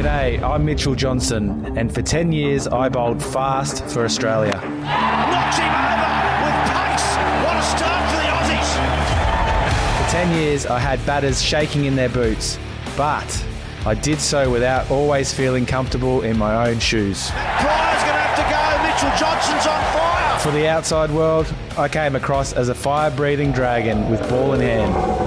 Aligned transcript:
G'day, 0.00 0.40
I'm 0.42 0.64
Mitchell 0.64 0.94
Johnson, 0.94 1.76
and 1.76 1.94
for 1.94 2.00
10 2.00 2.32
years 2.32 2.66
I 2.66 2.88
bowled 2.88 3.22
fast 3.22 3.84
for 3.84 4.06
Australia. 4.06 4.54
Knocks 4.54 5.58
him 5.58 5.68
over 5.68 6.40
with 6.40 6.56
pace. 6.72 7.04
What 7.44 7.56
a 7.58 7.62
start 7.62 8.08
for 8.08 8.16
the 8.16 8.30
Aussies. 8.32 10.06
For 10.06 10.10
10 10.10 10.34
years 10.40 10.64
I 10.64 10.78
had 10.78 11.04
batters 11.04 11.42
shaking 11.42 11.84
in 11.84 11.96
their 11.96 12.08
boots, 12.08 12.58
but 12.96 13.44
I 13.84 13.92
did 13.92 14.22
so 14.22 14.50
without 14.50 14.90
always 14.90 15.34
feeling 15.34 15.66
comfortable 15.66 16.22
in 16.22 16.38
my 16.38 16.70
own 16.70 16.78
shoes. 16.78 17.28
Prior's 17.32 18.02
going 18.02 18.14
to 18.14 18.22
have 18.22 18.36
to 18.36 18.44
go. 18.48 18.60
Mitchell 18.88 19.18
Johnson's 19.18 19.66
on 19.66 19.82
fire. 19.92 20.38
For 20.38 20.50
the 20.50 20.66
outside 20.66 21.10
world, 21.10 21.52
I 21.76 21.88
came 21.88 22.16
across 22.16 22.54
as 22.54 22.70
a 22.70 22.74
fire 22.74 23.10
breathing 23.10 23.52
dragon 23.52 24.08
with 24.10 24.26
ball 24.30 24.54
in 24.54 24.62
hand. 24.62 25.19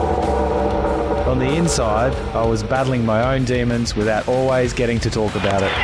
On 1.33 1.39
the 1.39 1.55
inside, 1.55 2.13
I 2.35 2.45
was 2.45 2.61
battling 2.61 3.03
my 3.03 3.33
own 3.33 3.43
demons 3.43 3.95
without 3.95 4.27
always 4.27 4.71
getting 4.71 4.99
to 4.99 5.09
talk 5.09 5.33
about 5.33 5.63
it. 5.63 5.71
Oh, 5.71 5.79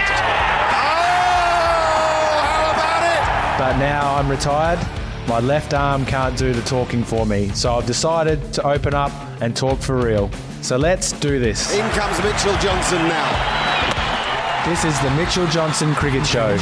how 2.45 2.69
about 2.71 3.01
it? 3.01 3.57
But 3.57 3.79
now 3.79 4.13
I'm 4.13 4.29
retired. 4.29 4.77
My 5.27 5.39
left 5.39 5.73
arm 5.73 6.05
can't 6.05 6.37
do 6.37 6.53
the 6.53 6.61
talking 6.61 7.03
for 7.03 7.25
me, 7.25 7.49
so 7.55 7.73
I've 7.73 7.87
decided 7.87 8.53
to 8.53 8.67
open 8.67 8.93
up 8.93 9.11
and 9.41 9.57
talk 9.57 9.79
for 9.79 9.97
real. 9.97 10.29
So 10.61 10.77
let's 10.77 11.13
do 11.13 11.39
this. 11.39 11.73
In 11.73 11.89
comes 11.93 12.19
Mitchell 12.19 12.55
Johnson 12.57 12.99
now. 13.07 14.65
This 14.69 14.85
is 14.85 14.99
the 14.99 15.09
Mitchell 15.15 15.47
Johnson 15.47 15.95
Cricket 15.95 16.27
Show. 16.27 16.59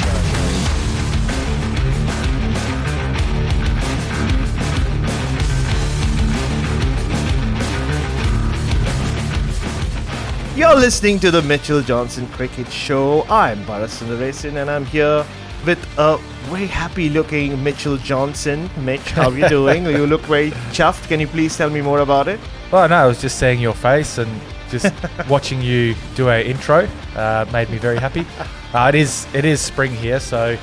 You're 10.58 10.74
listening 10.74 11.20
to 11.20 11.30
the 11.30 11.44
Mitchell 11.44 11.84
Johnson 11.84 12.26
Cricket 12.30 12.68
Show. 12.72 13.22
I'm 13.30 13.64
Bharat 13.66 13.90
Sundaresan 13.90 14.60
and 14.60 14.72
I'm 14.72 14.86
here 14.86 15.24
with 15.64 15.78
a 16.00 16.18
very 16.50 16.66
happy 16.66 17.10
looking 17.10 17.64
Mitchell 17.64 17.96
Johnson. 17.98 18.68
Mitch, 18.80 19.12
how 19.12 19.30
are 19.30 19.38
you 19.38 19.48
doing? 19.58 19.86
you 19.86 20.08
look 20.08 20.22
very 20.22 20.50
chuffed. 20.74 21.08
Can 21.10 21.20
you 21.20 21.28
please 21.28 21.56
tell 21.56 21.70
me 21.70 21.82
more 21.82 22.00
about 22.00 22.28
it? 22.28 22.40
Well, 22.72 22.90
no, 22.90 22.96
I 22.96 23.06
was 23.06 23.22
just 23.22 23.38
seeing 23.38 23.60
your 23.60 23.76
face 23.76 24.18
and 24.18 24.32
just 24.72 24.92
watching 25.30 25.62
you 25.62 25.94
do 26.16 26.28
a 26.30 26.44
intro 26.44 26.90
uh, 27.16 27.46
made 27.54 27.70
me 27.70 27.78
very 27.78 28.00
happy. 28.00 28.26
Uh, 28.74 28.90
it 28.90 28.96
is 28.96 29.28
it 29.36 29.46
is 29.46 29.62
spring 29.62 29.92
here, 29.92 30.20
so 30.20 30.58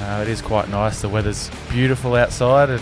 uh, 0.00 0.18
it 0.20 0.28
is 0.28 0.42
quite 0.42 0.68
nice. 0.68 1.00
The 1.00 1.08
weather's 1.08 1.48
beautiful 1.70 2.16
outside, 2.16 2.70
and 2.70 2.80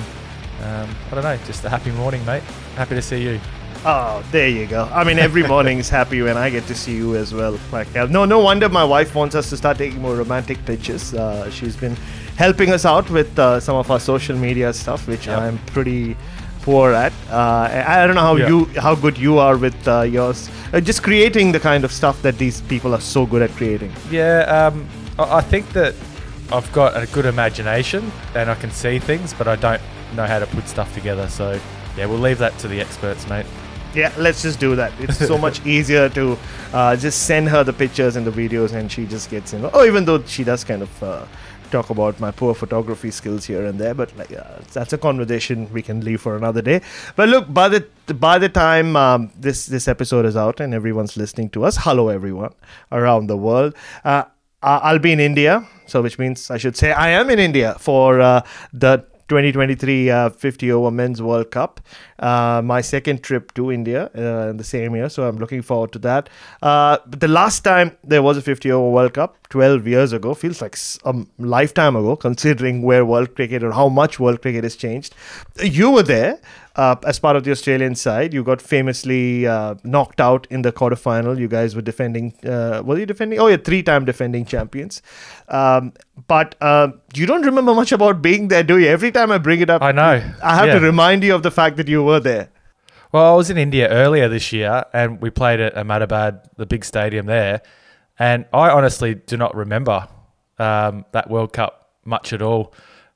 um, 0.62 0.96
I 1.11 1.16
don't 1.16 1.22
know, 1.24 1.36
just 1.44 1.66
a 1.66 1.68
happy 1.68 1.91
morning, 1.91 2.24
mate. 2.24 2.42
Happy 2.77 2.94
to 2.94 3.02
see 3.02 3.22
you. 3.22 3.41
Oh, 3.83 4.23
there 4.31 4.48
you 4.48 4.67
go. 4.67 4.84
I 4.92 5.05
mean, 5.05 5.19
every 5.19 5.42
morning 5.47 5.78
is 5.78 5.89
happy 5.89 6.20
when 6.20 6.36
I 6.36 6.50
get 6.50 6.67
to 6.67 6.75
see 6.75 6.95
you 6.97 7.17
as 7.17 7.33
well. 7.33 7.59
Like, 7.73 7.92
no, 7.95 8.27
no 8.27 8.39
wonder 8.41 8.69
my 8.69 8.84
wife 8.84 9.14
wants 9.14 9.34
us 9.34 9.48
to 9.50 9.56
start 9.56 9.78
taking 9.78 10.03
more 10.03 10.14
romantic 10.17 10.62
pictures. 10.67 11.14
Uh, 11.14 11.50
she's 11.50 11.77
been 11.77 11.97
helping 12.36 12.70
us 12.73 12.84
out 12.84 13.08
with 13.08 13.39
uh, 13.39 13.58
some 13.58 13.77
of 13.77 13.91
our 13.91 13.98
social 13.98 14.36
media 14.36 14.73
stuff, 14.75 15.08
which 15.08 15.27
Yep. 15.27 15.39
I'm 15.39 15.58
pretty 15.67 16.14
poor 16.61 16.92
at. 16.92 17.13
Uh, 17.30 17.70
I 17.86 18.07
don't 18.07 18.17
know 18.17 18.20
how 18.20 18.36
Yeah. 18.36 18.48
you 18.48 18.64
how 18.79 18.95
good 18.95 19.17
you 19.17 19.39
are 19.39 19.57
with 19.57 19.89
uh, 19.89 20.02
yours. 20.02 20.51
Uh, 20.74 20.80
just 20.80 21.02
creating 21.02 21.52
the 21.52 21.61
kind 21.61 21.83
of 21.83 21.91
stuff 21.91 22.20
that 22.20 22.36
these 22.36 22.61
people 22.62 22.95
are 22.95 23.01
so 23.01 23.24
good 23.24 23.41
at 23.41 23.51
creating. 23.57 23.92
Yeah, 24.11 24.41
um, 24.42 24.86
I, 25.18 25.39
I 25.39 25.41
think 25.41 25.73
that 25.73 25.95
I've 26.52 26.70
got 26.73 27.02
a 27.02 27.07
good 27.07 27.24
imagination 27.24 28.12
and 28.35 28.51
I 28.51 28.57
can 28.57 28.70
see 28.73 28.98
things, 28.98 29.33
but 29.33 29.48
I 29.48 29.57
don't 29.57 29.80
know 30.17 30.27
how 30.27 30.39
to 30.39 30.47
put 30.48 30.68
stuff 30.68 30.92
together. 30.92 31.29
So 31.29 31.58
yeah, 31.97 32.05
we'll 32.05 32.18
leave 32.18 32.39
that 32.39 32.58
to 32.58 32.68
the 32.68 32.79
experts, 32.79 33.27
mate. 33.27 33.47
Yeah, 33.95 34.12
let's 34.17 34.42
just 34.42 34.61
do 34.61 34.77
that. 34.77 34.92
It's 35.01 35.18
so 35.18 35.36
much 35.36 35.64
easier 35.67 36.08
to 36.11 36.39
uh, 36.73 36.96
just 36.96 37.24
send 37.27 37.48
her 37.48 37.64
the 37.64 37.73
pictures 37.73 38.14
and 38.17 38.24
the 38.27 38.30
videos, 38.30 38.73
and 38.73 38.90
she 38.90 39.05
just 39.06 39.30
gets 39.30 39.52
in. 39.52 39.68
Oh, 39.73 39.84
even 39.84 40.05
though 40.05 40.23
she 40.24 40.45
does 40.45 40.62
kind 40.62 40.83
of 40.83 41.02
uh, 41.02 41.27
talk 41.73 41.90
about 41.90 42.20
my 42.20 42.30
poor 42.30 42.55
photography 42.55 43.11
skills 43.11 43.45
here 43.45 43.64
and 43.67 43.80
there, 43.80 43.95
but 43.95 44.17
like 44.17 44.33
uh, 44.33 44.45
that's 44.73 44.92
a 44.92 44.98
conversation 44.98 45.68
we 45.73 45.83
can 45.83 46.05
leave 46.05 46.20
for 46.20 46.36
another 46.36 46.62
day. 46.62 46.83
But 47.17 47.29
look, 47.30 47.52
by 47.52 47.68
the 47.68 47.84
by 48.14 48.39
the 48.39 48.48
time 48.48 48.95
um, 48.95 49.33
this 49.36 49.67
this 49.67 49.89
episode 49.89 50.24
is 50.24 50.36
out 50.36 50.61
and 50.61 50.73
everyone's 50.73 51.17
listening 51.17 51.50
to 51.50 51.64
us, 51.64 51.77
hello 51.80 52.08
everyone 52.11 52.55
around 52.92 53.27
the 53.27 53.36
world. 53.36 53.74
Uh, 54.05 54.23
I- 54.62 54.79
I'll 54.92 54.98
be 55.00 55.11
in 55.11 55.18
India, 55.20 55.67
so 55.86 56.00
which 56.00 56.17
means 56.18 56.48
I 56.50 56.58
should 56.58 56.77
say 56.77 56.92
I 56.92 57.08
am 57.08 57.29
in 57.29 57.40
India 57.40 57.74
for 57.80 58.20
uh, 58.20 58.42
the 58.73 59.05
2023 59.30 60.11
uh, 60.11 60.29
50 60.30 60.73
over 60.73 60.91
men's 60.91 61.23
World 61.23 61.51
Cup. 61.51 61.80
Uh, 62.18 62.61
my 62.63 62.80
second 62.80 63.23
trip 63.23 63.55
to 63.55 63.70
India 63.73 64.11
uh, 64.17 64.51
in 64.51 64.57
the 64.57 64.64
same 64.64 64.95
year, 64.96 65.08
so 65.08 65.27
I'm 65.27 65.39
looking 65.39 65.63
forward 65.63 65.92
to 65.92 65.98
that. 66.01 66.29
Uh, 66.61 66.98
the 67.07 67.29
last 67.29 67.61
time 67.61 67.96
there 68.05 68.23
was 68.23 68.36
a 68.36 68.42
50 68.42 68.70
over 68.73 68.91
World 68.91 69.14
Cup, 69.14 69.36
12 69.48 69.86
years 69.86 70.13
ago, 70.13 70.35
feels 70.35 70.61
like 70.61 70.77
a 71.05 71.14
lifetime 71.39 71.96
ago, 71.96 72.17
considering 72.17 72.83
where 72.83 73.07
world 73.07 73.35
cricket 73.36 73.63
or 73.63 73.73
how 73.73 73.89
much 73.89 74.18
world 74.18 74.42
cricket 74.42 74.64
has 74.64 74.77
changed. 74.77 75.14
You 75.62 75.91
were 75.92 76.02
there. 76.02 76.41
Uh, 76.83 76.96
as 77.11 77.18
part 77.24 77.36
of 77.39 77.45
the 77.46 77.51
Australian 77.51 77.95
side, 77.95 78.33
you 78.36 78.42
got 78.42 78.63
famously 78.63 79.46
uh, 79.55 79.74
knocked 79.95 80.20
out 80.27 80.46
in 80.51 80.63
the 80.67 80.73
quarterfinal. 80.73 81.39
You 81.39 81.48
guys 81.55 81.74
were 81.77 81.83
defending. 81.89 82.33
Uh, 82.52 82.83
were 82.91 82.98
you 82.98 83.05
defending? 83.11 83.39
Oh, 83.39 83.48
yeah, 83.48 83.58
three-time 83.68 84.07
defending 84.11 84.46
champions. 84.52 85.02
Um, 85.48 85.92
but 86.27 86.55
uh, 86.61 86.89
you 87.14 87.27
don't 87.27 87.42
remember 87.51 87.74
much 87.74 87.92
about 87.92 88.23
being 88.23 88.48
there, 88.48 88.63
do 88.63 88.79
you? 88.79 88.89
Every 88.89 89.13
time 89.18 89.30
I 89.30 89.36
bring 89.48 89.61
it 89.61 89.68
up, 89.68 89.83
I 89.83 89.92
know. 89.92 90.14
I 90.52 90.57
have 90.57 90.68
Yeah. 90.68 90.79
to 90.79 90.80
remind 90.80 91.23
you 91.23 91.35
of 91.35 91.42
the 91.42 91.51
fact 91.51 91.77
that 91.83 91.89
you 91.96 92.02
were 92.02 92.20
there. 92.30 92.48
Well, 93.12 93.30
I 93.35 93.36
was 93.36 93.51
in 93.51 93.58
India 93.58 93.86
earlier 93.89 94.29
this 94.29 94.51
year, 94.52 94.85
and 94.95 95.20
we 95.20 95.29
played 95.42 95.61
at 95.61 95.77
Ahmedabad, 95.77 96.48
the 96.57 96.64
big 96.64 96.85
stadium 96.85 97.27
there. 97.27 97.61
And 98.18 98.47
I 98.55 98.70
honestly 98.70 99.17
do 99.17 99.36
not 99.36 99.55
remember 99.55 100.08
um, 100.58 101.05
that 101.12 101.29
World 101.29 101.52
Cup 101.52 101.91
much 102.05 102.33
at 102.33 102.41
all. 102.41 102.73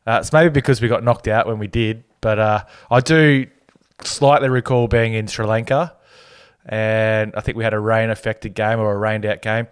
Uh, 0.07 0.19
it's 0.21 0.33
maybe 0.35 0.51
because 0.51 0.83
we 0.83 0.89
got 0.89 1.03
knocked 1.03 1.29
out 1.29 1.47
when 1.47 1.59
we 1.59 1.67
did, 1.67 2.05
but 2.21 2.39
uh, 2.39 2.61
I 2.91 3.01
do 3.01 3.47
slightly 4.07 4.49
recall 4.49 4.89
being 4.89 5.15
in 5.15 5.27
Sri 5.27 5.47
Lanka, 5.47 5.97
and 6.67 7.35
I 7.37 7.41
think 7.41 7.57
we 7.57 7.65
had 7.65 7.75
a 7.75 7.81
rain-affected 7.81 8.55
game 8.55 8.79
or 8.79 8.93
a 8.93 8.99
rained-out 8.99 9.43
game. 9.43 9.69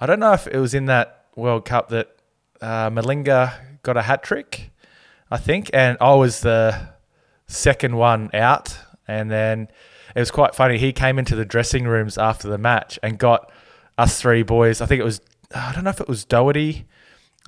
I 0.00 0.06
don't 0.06 0.20
know 0.20 0.32
if 0.32 0.46
it 0.46 0.58
was 0.58 0.74
in 0.74 0.86
that 0.86 1.26
World 1.36 1.64
Cup 1.64 1.88
that 1.90 2.08
uh, 2.60 2.90
Malinga 2.90 3.54
got 3.82 3.96
a 3.96 4.02
hat 4.02 4.22
trick, 4.22 4.70
I 5.30 5.36
think, 5.36 5.70
and 5.72 5.96
I 6.00 6.14
was 6.14 6.40
the 6.40 6.90
second 7.46 7.96
one 7.96 8.30
out. 8.34 8.78
And 9.08 9.30
then 9.30 9.68
it 10.14 10.20
was 10.20 10.30
quite 10.30 10.54
funny. 10.54 10.78
He 10.78 10.92
came 10.92 11.18
into 11.18 11.34
the 11.34 11.44
dressing 11.44 11.84
rooms 11.84 12.16
after 12.16 12.48
the 12.48 12.58
match 12.58 12.98
and 13.02 13.18
got 13.18 13.50
us 13.98 14.20
three 14.20 14.42
boys. 14.42 14.80
I 14.80 14.86
think 14.86 15.00
it 15.00 15.04
was, 15.04 15.20
I 15.54 15.72
don't 15.72 15.84
know 15.84 15.90
if 15.90 16.00
it 16.00 16.08
was 16.08 16.24
Doherty 16.24 16.86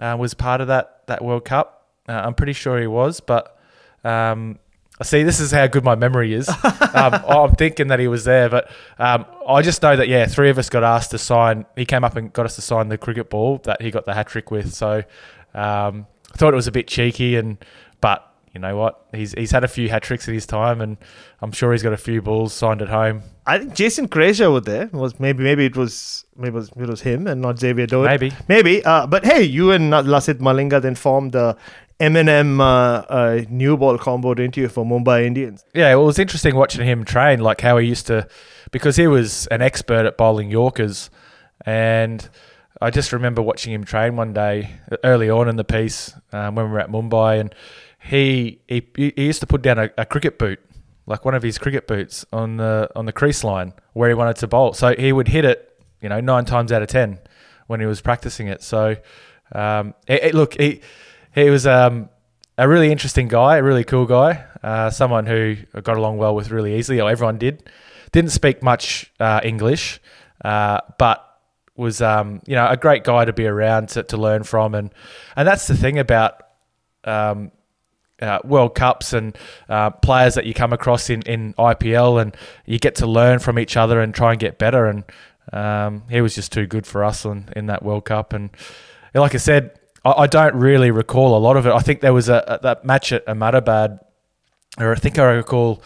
uh, 0.00 0.16
was 0.18 0.34
part 0.34 0.60
of 0.60 0.66
that 0.68 1.06
that 1.06 1.24
World 1.24 1.44
Cup. 1.44 1.88
Uh, 2.08 2.12
I'm 2.24 2.34
pretty 2.34 2.52
sure 2.52 2.80
he 2.80 2.86
was, 2.86 3.20
but 3.20 3.56
um, 4.04 4.58
see. 5.02 5.22
This 5.22 5.40
is 5.40 5.50
how 5.50 5.66
good 5.66 5.84
my 5.84 5.94
memory 5.94 6.34
is. 6.34 6.48
um, 6.94 7.14
I'm 7.28 7.52
thinking 7.52 7.88
that 7.88 7.98
he 7.98 8.08
was 8.08 8.24
there, 8.24 8.48
but 8.48 8.70
um, 8.98 9.24
I 9.48 9.62
just 9.62 9.82
know 9.82 9.96
that 9.96 10.08
yeah, 10.08 10.26
three 10.26 10.50
of 10.50 10.58
us 10.58 10.68
got 10.68 10.84
asked 10.84 11.10
to 11.12 11.18
sign. 11.18 11.66
He 11.76 11.84
came 11.84 12.04
up 12.04 12.16
and 12.16 12.32
got 12.32 12.46
us 12.46 12.56
to 12.56 12.62
sign 12.62 12.88
the 12.88 12.98
cricket 12.98 13.30
ball 13.30 13.58
that 13.64 13.82
he 13.82 13.90
got 13.90 14.04
the 14.04 14.14
hat 14.14 14.28
trick 14.28 14.50
with. 14.50 14.74
So 14.74 15.02
um, 15.54 16.06
I 16.32 16.36
thought 16.36 16.52
it 16.52 16.56
was 16.56 16.66
a 16.68 16.72
bit 16.72 16.86
cheeky, 16.86 17.36
and 17.36 17.56
but 18.00 18.32
you 18.54 18.60
know 18.60 18.76
what? 18.76 19.06
He's 19.12 19.32
he's 19.32 19.50
had 19.50 19.64
a 19.64 19.68
few 19.68 19.88
hat 19.88 20.02
tricks 20.02 20.28
in 20.28 20.34
his 20.34 20.46
time, 20.46 20.80
and 20.80 20.98
I'm 21.40 21.52
sure 21.52 21.72
he's 21.72 21.82
got 21.82 21.94
a 21.94 21.98
few 21.98 22.20
balls 22.20 22.52
signed 22.52 22.82
at 22.82 22.88
home. 22.88 23.22
I 23.46 23.58
think 23.58 23.74
Jason 23.74 24.08
Frazier 24.08 24.50
was 24.50 24.64
there. 24.64 24.88
Was 24.92 25.18
maybe 25.18 25.42
maybe 25.42 25.64
it 25.64 25.76
was 25.76 26.26
maybe 26.36 26.50
it 26.50 26.54
was, 26.54 26.68
it 26.68 26.88
was 26.88 27.00
him 27.00 27.26
and 27.26 27.40
not 27.40 27.58
Xavier 27.58 27.86
Doherty. 27.86 28.30
Maybe. 28.30 28.36
maybe. 28.48 28.84
Uh, 28.84 29.06
but 29.06 29.24
hey, 29.24 29.42
you 29.42 29.72
and 29.72 29.92
Lasith 29.92 30.38
Malinga 30.38 30.82
then 30.82 30.94
formed 30.94 31.32
the 31.32 31.56
Eminem 32.02 32.60
uh, 32.60 32.64
uh, 33.08 33.44
new 33.48 33.76
ball 33.76 33.96
combo, 33.96 34.34
didn't 34.34 34.56
you, 34.56 34.68
for 34.68 34.84
Mumbai 34.84 35.24
Indians? 35.24 35.64
Yeah, 35.72 35.94
well, 35.94 36.02
it 36.04 36.06
was 36.06 36.18
interesting 36.18 36.56
watching 36.56 36.84
him 36.84 37.04
train, 37.04 37.40
like 37.40 37.60
how 37.60 37.78
he 37.78 37.86
used 37.86 38.08
to, 38.08 38.26
because 38.72 38.96
he 38.96 39.06
was 39.06 39.46
an 39.48 39.62
expert 39.62 40.04
at 40.04 40.16
bowling 40.16 40.50
Yorkers, 40.50 41.10
and 41.64 42.28
I 42.80 42.90
just 42.90 43.12
remember 43.12 43.40
watching 43.40 43.72
him 43.72 43.84
train 43.84 44.16
one 44.16 44.32
day 44.32 44.80
early 45.04 45.30
on 45.30 45.48
in 45.48 45.54
the 45.56 45.64
piece 45.64 46.12
um, 46.32 46.56
when 46.56 46.66
we 46.66 46.72
were 46.72 46.80
at 46.80 46.90
Mumbai, 46.90 47.40
and 47.40 47.54
he 48.02 48.60
he, 48.66 48.84
he 48.96 49.12
used 49.16 49.40
to 49.40 49.46
put 49.46 49.62
down 49.62 49.78
a, 49.78 49.90
a 49.96 50.04
cricket 50.04 50.38
boot, 50.38 50.58
like 51.06 51.24
one 51.24 51.34
of 51.34 51.44
his 51.44 51.56
cricket 51.56 51.86
boots, 51.86 52.26
on 52.32 52.56
the 52.56 52.90
on 52.96 53.06
the 53.06 53.12
crease 53.12 53.44
line 53.44 53.74
where 53.92 54.08
he 54.08 54.14
wanted 54.14 54.34
to 54.36 54.48
bowl. 54.48 54.72
So 54.72 54.94
he 54.98 55.12
would 55.12 55.28
hit 55.28 55.44
it 55.44 55.68
you 56.00 56.08
know, 56.08 56.20
nine 56.20 56.44
times 56.44 56.72
out 56.72 56.82
of 56.82 56.88
ten 56.88 57.20
when 57.68 57.78
he 57.78 57.86
was 57.86 58.00
practicing 58.00 58.48
it. 58.48 58.60
So, 58.60 58.96
um, 59.52 59.94
it, 60.08 60.24
it- 60.24 60.34
look, 60.34 60.54
he 60.60 60.80
he 61.34 61.50
was 61.50 61.66
um, 61.66 62.08
a 62.58 62.68
really 62.68 62.90
interesting 62.90 63.28
guy, 63.28 63.56
a 63.56 63.62
really 63.62 63.84
cool 63.84 64.06
guy, 64.06 64.44
uh, 64.62 64.90
someone 64.90 65.26
who 65.26 65.56
I 65.74 65.80
got 65.80 65.96
along 65.96 66.18
well 66.18 66.34
with 66.34 66.50
really 66.50 66.76
easily. 66.76 67.00
Or 67.00 67.10
everyone 67.10 67.38
did. 67.38 67.68
Didn't 68.12 68.30
speak 68.30 68.62
much 68.62 69.10
uh, 69.18 69.40
English, 69.42 70.00
uh, 70.44 70.80
but 70.98 71.26
was 71.74 72.02
um, 72.02 72.42
you 72.46 72.54
know 72.54 72.68
a 72.68 72.76
great 72.76 73.04
guy 73.04 73.24
to 73.24 73.32
be 73.32 73.46
around 73.46 73.88
to, 73.90 74.02
to 74.02 74.16
learn 74.16 74.42
from, 74.42 74.74
and 74.74 74.92
and 75.34 75.48
that's 75.48 75.66
the 75.66 75.76
thing 75.76 75.98
about 75.98 76.42
um, 77.04 77.52
uh, 78.22 78.38
World 78.44 78.74
Cups 78.74 79.12
and 79.12 79.36
uh, 79.68 79.90
players 79.90 80.34
that 80.34 80.46
you 80.46 80.54
come 80.54 80.72
across 80.72 81.10
in, 81.10 81.22
in 81.22 81.54
IPL, 81.54 82.22
and 82.22 82.36
you 82.64 82.78
get 82.78 82.94
to 82.96 83.06
learn 83.06 83.38
from 83.38 83.58
each 83.58 83.76
other 83.76 84.00
and 84.00 84.14
try 84.14 84.30
and 84.32 84.40
get 84.40 84.58
better. 84.58 84.86
And 84.86 85.04
um, 85.52 86.04
he 86.08 86.20
was 86.20 86.34
just 86.34 86.52
too 86.52 86.66
good 86.66 86.86
for 86.86 87.04
us 87.04 87.24
in, 87.24 87.48
in 87.56 87.66
that 87.66 87.82
World 87.82 88.04
Cup. 88.04 88.32
And 88.32 88.50
like 89.14 89.34
I 89.34 89.38
said, 89.38 89.78
I, 90.04 90.12
I 90.22 90.26
don't 90.26 90.54
really 90.54 90.90
recall 90.90 91.36
a 91.36 91.38
lot 91.38 91.56
of 91.56 91.66
it. 91.66 91.72
I 91.72 91.80
think 91.80 92.00
there 92.00 92.14
was 92.14 92.28
a, 92.28 92.44
a 92.46 92.58
that 92.62 92.84
match 92.84 93.12
at 93.12 93.26
Ahmedabad, 93.28 94.00
or 94.78 94.92
I 94.92 94.96
think 94.96 95.18
I 95.18 95.24
recall 95.32 95.82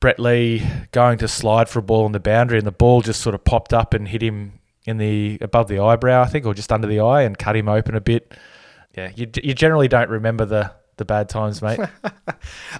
Brett 0.00 0.18
Lee 0.20 0.66
going 0.92 1.18
to 1.18 1.28
slide 1.28 1.68
for 1.68 1.80
a 1.80 1.82
ball 1.82 2.04
on 2.04 2.12
the 2.12 2.20
boundary, 2.20 2.58
and 2.58 2.66
the 2.66 2.72
ball 2.72 3.02
just 3.02 3.20
sort 3.20 3.34
of 3.34 3.44
popped 3.44 3.72
up 3.72 3.94
and 3.94 4.08
hit 4.08 4.22
him 4.22 4.60
in 4.86 4.98
the 4.98 5.38
above 5.40 5.68
the 5.68 5.78
eyebrow, 5.80 6.22
I 6.22 6.26
think, 6.26 6.46
or 6.46 6.54
just 6.54 6.72
under 6.72 6.86
the 6.86 7.00
eye, 7.00 7.22
and 7.22 7.38
cut 7.38 7.56
him 7.56 7.68
open 7.68 7.94
a 7.94 8.00
bit. 8.00 8.32
Yeah, 8.96 9.10
you, 9.14 9.30
you 9.42 9.54
generally 9.54 9.88
don't 9.88 10.08
remember 10.08 10.44
the 10.44 10.72
the 10.98 11.04
bad 11.04 11.28
times, 11.28 11.62
mate. 11.62 11.80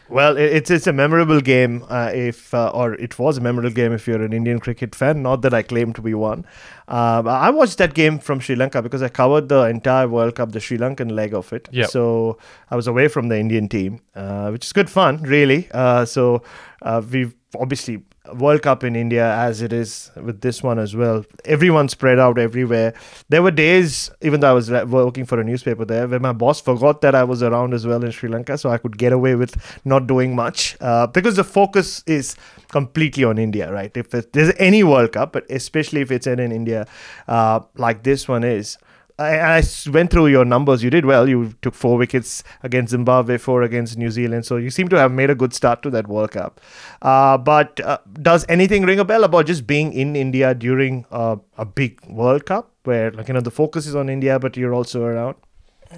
Well, 0.08 0.36
it's 0.38 0.70
it's 0.70 0.86
a 0.86 0.92
memorable 0.92 1.40
game. 1.40 1.84
Uh, 1.88 2.10
if 2.14 2.54
uh, 2.54 2.70
or 2.70 2.94
it 2.94 3.18
was 3.18 3.38
a 3.38 3.40
memorable 3.40 3.70
game 3.70 3.92
if 3.92 4.06
you're 4.06 4.22
an 4.22 4.32
Indian 4.32 4.58
cricket 4.58 4.94
fan. 4.94 5.22
Not 5.22 5.42
that 5.42 5.52
I 5.52 5.62
claim 5.62 5.92
to 5.94 6.02
be 6.02 6.14
one. 6.14 6.46
Um, 6.88 7.28
I 7.28 7.50
watched 7.50 7.78
that 7.78 7.94
game 7.94 8.18
from 8.18 8.40
Sri 8.40 8.56
Lanka 8.56 8.80
because 8.80 9.02
I 9.02 9.08
covered 9.08 9.48
the 9.48 9.64
entire 9.64 10.08
World 10.08 10.34
Cup, 10.36 10.52
the 10.52 10.60
Sri 10.60 10.78
Lankan 10.78 11.10
leg 11.10 11.34
of 11.34 11.52
it. 11.52 11.68
Yep. 11.72 11.90
So 11.90 12.38
I 12.70 12.76
was 12.76 12.86
away 12.86 13.08
from 13.08 13.28
the 13.28 13.38
Indian 13.38 13.68
team, 13.68 14.00
uh, 14.14 14.48
which 14.50 14.64
is 14.64 14.72
good 14.72 14.88
fun, 14.88 15.22
really. 15.22 15.68
Uh, 15.72 16.04
so 16.04 16.42
uh, 16.82 17.02
we've 17.10 17.34
obviously 17.58 18.02
World 18.34 18.62
Cup 18.62 18.84
in 18.84 18.94
India 18.96 19.32
as 19.34 19.62
it 19.62 19.72
is 19.72 20.10
with 20.16 20.40
this 20.40 20.62
one 20.62 20.78
as 20.78 20.94
well. 20.94 21.24
Everyone 21.44 21.88
spread 21.88 22.18
out 22.18 22.38
everywhere. 22.38 22.94
There 23.28 23.42
were 23.42 23.50
days, 23.50 24.10
even 24.20 24.40
though 24.40 24.50
I 24.50 24.52
was 24.52 24.70
working 24.70 25.24
for 25.24 25.40
a 25.40 25.44
newspaper 25.44 25.84
there, 25.84 26.06
where 26.08 26.20
my 26.20 26.32
boss 26.32 26.60
forgot 26.60 27.00
that 27.02 27.14
I 27.14 27.24
was 27.24 27.42
around 27.42 27.74
as 27.74 27.86
well 27.86 28.02
in 28.04 28.10
Sri 28.10 28.28
Lanka, 28.28 28.58
so 28.58 28.70
I 28.70 28.78
could 28.78 28.98
get 28.98 29.12
away 29.12 29.34
with 29.34 29.56
not 29.84 30.06
doing 30.06 30.34
much 30.34 30.76
uh, 30.80 31.06
because 31.06 31.36
the 31.36 31.44
focus 31.44 32.02
is 32.06 32.36
completely 32.70 33.24
on 33.24 33.38
India, 33.38 33.72
right? 33.72 33.96
If 33.96 34.14
it- 34.14 34.32
there's 34.32 34.52
any 34.58 34.82
World 34.84 35.12
Cup, 35.12 35.32
but 35.32 35.50
especially 35.50 36.00
if 36.02 36.10
it's 36.10 36.26
in, 36.26 36.38
in 36.38 36.52
India, 36.52 36.86
uh, 37.28 37.60
like 37.76 38.02
this 38.02 38.28
one 38.28 38.44
is. 38.44 38.78
I, 39.18 39.58
I 39.58 39.62
went 39.90 40.10
through 40.10 40.28
your 40.28 40.44
numbers. 40.44 40.82
You 40.82 40.90
did 40.90 41.04
well. 41.04 41.28
You 41.28 41.54
took 41.60 41.74
four 41.74 41.96
wickets 41.96 42.44
against 42.62 42.90
Zimbabwe, 42.90 43.36
four 43.38 43.62
against 43.62 43.98
New 43.98 44.10
Zealand. 44.10 44.46
So 44.46 44.56
you 44.56 44.70
seem 44.70 44.88
to 44.90 44.98
have 44.98 45.10
made 45.10 45.28
a 45.28 45.34
good 45.34 45.52
start 45.52 45.82
to 45.82 45.90
that 45.90 46.06
World 46.06 46.30
Cup. 46.30 46.60
Uh, 47.02 47.36
but 47.36 47.80
uh, 47.80 47.98
does 48.22 48.46
anything 48.48 48.84
ring 48.84 49.00
a 49.00 49.04
bell 49.04 49.24
about 49.24 49.46
just 49.46 49.66
being 49.66 49.92
in 49.92 50.14
India 50.14 50.54
during 50.54 51.04
uh, 51.10 51.36
a 51.56 51.64
big 51.64 52.00
World 52.06 52.46
Cup, 52.46 52.70
where 52.84 53.10
like 53.10 53.28
you 53.28 53.34
know 53.34 53.40
the 53.40 53.50
focus 53.50 53.86
is 53.86 53.96
on 53.96 54.08
India, 54.08 54.38
but 54.38 54.56
you're 54.56 54.74
also 54.74 55.02
around? 55.02 55.36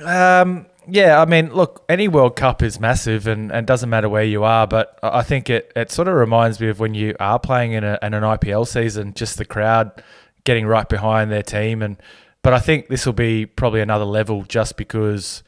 Um, 0.02 0.66
yeah, 0.88 1.20
I 1.20 1.26
mean, 1.26 1.52
look, 1.52 1.84
any 1.88 2.08
World 2.08 2.36
Cup 2.36 2.62
is 2.62 2.80
massive 2.80 3.26
and, 3.26 3.52
and 3.52 3.66
doesn't 3.66 3.90
matter 3.90 4.08
where 4.08 4.24
you 4.24 4.44
are, 4.44 4.66
but 4.66 4.98
I 5.02 5.20
I 5.20 5.22
think 5.22 5.50
it, 5.50 5.70
it 5.76 5.90
sort 5.90 6.08
of 6.08 6.14
reminds 6.14 6.58
me 6.58 6.68
of 6.68 6.80
when 6.80 6.94
you 6.94 7.14
are 7.20 7.38
playing 7.38 7.72
in, 7.72 7.84
a, 7.84 7.98
in 8.02 8.14
an 8.14 8.22
IPL 8.22 8.66
season, 8.66 9.12
just 9.12 9.36
the 9.36 9.44
crowd 9.44 10.02
getting 10.44 10.66
right 10.66 10.88
behind 10.88 11.30
their 11.30 11.42
team. 11.42 11.82
And 11.82 11.98
But 12.42 12.54
I 12.54 12.58
think 12.58 12.88
this 12.88 13.04
will 13.04 13.12
be 13.12 13.46
probably 13.46 13.80
another 13.80 14.04
level 14.04 14.44
just 14.44 14.76
because, 14.76 15.42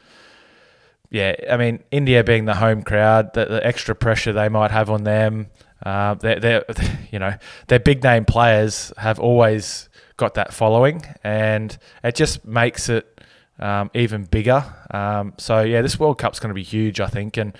yeah, 1.11 1.35
I 1.51 1.57
mean, 1.57 1.83
India 1.91 2.23
being 2.23 2.45
the 2.45 2.55
home 2.55 2.83
crowd, 2.83 3.33
the, 3.35 3.47
the 3.47 3.67
extra 3.67 3.95
pressure 3.95 4.33
they 4.33 4.49
might 4.49 4.71
have 4.71 4.91
on 4.91 5.05
them, 5.05 5.49
uh, 5.85 6.15
they're, 6.15 6.39
they're, 6.39 6.65
you 7.11 7.19
know, 7.19 7.35
their 7.69 7.81
big 7.81 8.03
name 8.03 8.25
players 8.25 8.93
have 8.99 9.19
always 9.19 9.89
got 10.17 10.35
that 10.35 10.53
following, 10.53 11.03
and 11.25 11.77
it 12.05 12.15
just 12.15 12.45
makes 12.45 12.89
it 12.89 13.21
um, 13.59 13.91
even 13.95 14.25
bigger. 14.25 14.65
Um, 14.91 15.35
so 15.39 15.61
yeah, 15.61 15.83
this 15.83 15.99
World 15.99 16.19
Cup's 16.19 16.41
going 16.41 16.51
to 16.51 16.55
be 16.55 16.63
huge, 16.63 17.01
I 17.01 17.07
think. 17.07 17.37
And 17.37 17.57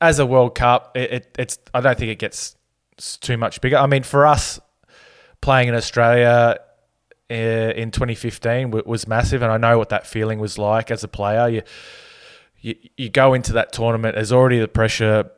as 0.00 0.18
a 0.18 0.26
World 0.26 0.54
Cup, 0.54 0.96
it, 0.96 1.12
it, 1.12 1.36
it's 1.38 1.58
I 1.74 1.80
don't 1.80 1.98
think 1.98 2.10
it 2.10 2.18
gets 2.18 2.56
too 2.96 3.36
much 3.36 3.60
bigger. 3.60 3.76
I 3.76 3.86
mean, 3.86 4.02
for 4.02 4.26
us 4.26 4.58
playing 5.40 5.68
in 5.68 5.74
Australia 5.74 6.58
Uh, 7.30 7.72
in 7.76 7.92
2015 7.92 8.72
was 8.72 9.06
massive, 9.06 9.42
and 9.42 9.52
I 9.52 9.56
know 9.56 9.78
what 9.78 9.90
that 9.90 10.06
feeling 10.06 10.40
was 10.40 10.58
like 10.58 10.90
as 10.90 11.04
a 11.04 11.08
player. 11.08 11.48
You 11.48 11.62
you, 12.60 12.74
you 12.96 13.08
go 13.08 13.34
into 13.34 13.52
that 13.54 13.72
tournament, 13.72 14.14
there's 14.14 14.32
already 14.32 14.58
the 14.58 14.68
pressure 14.68 15.30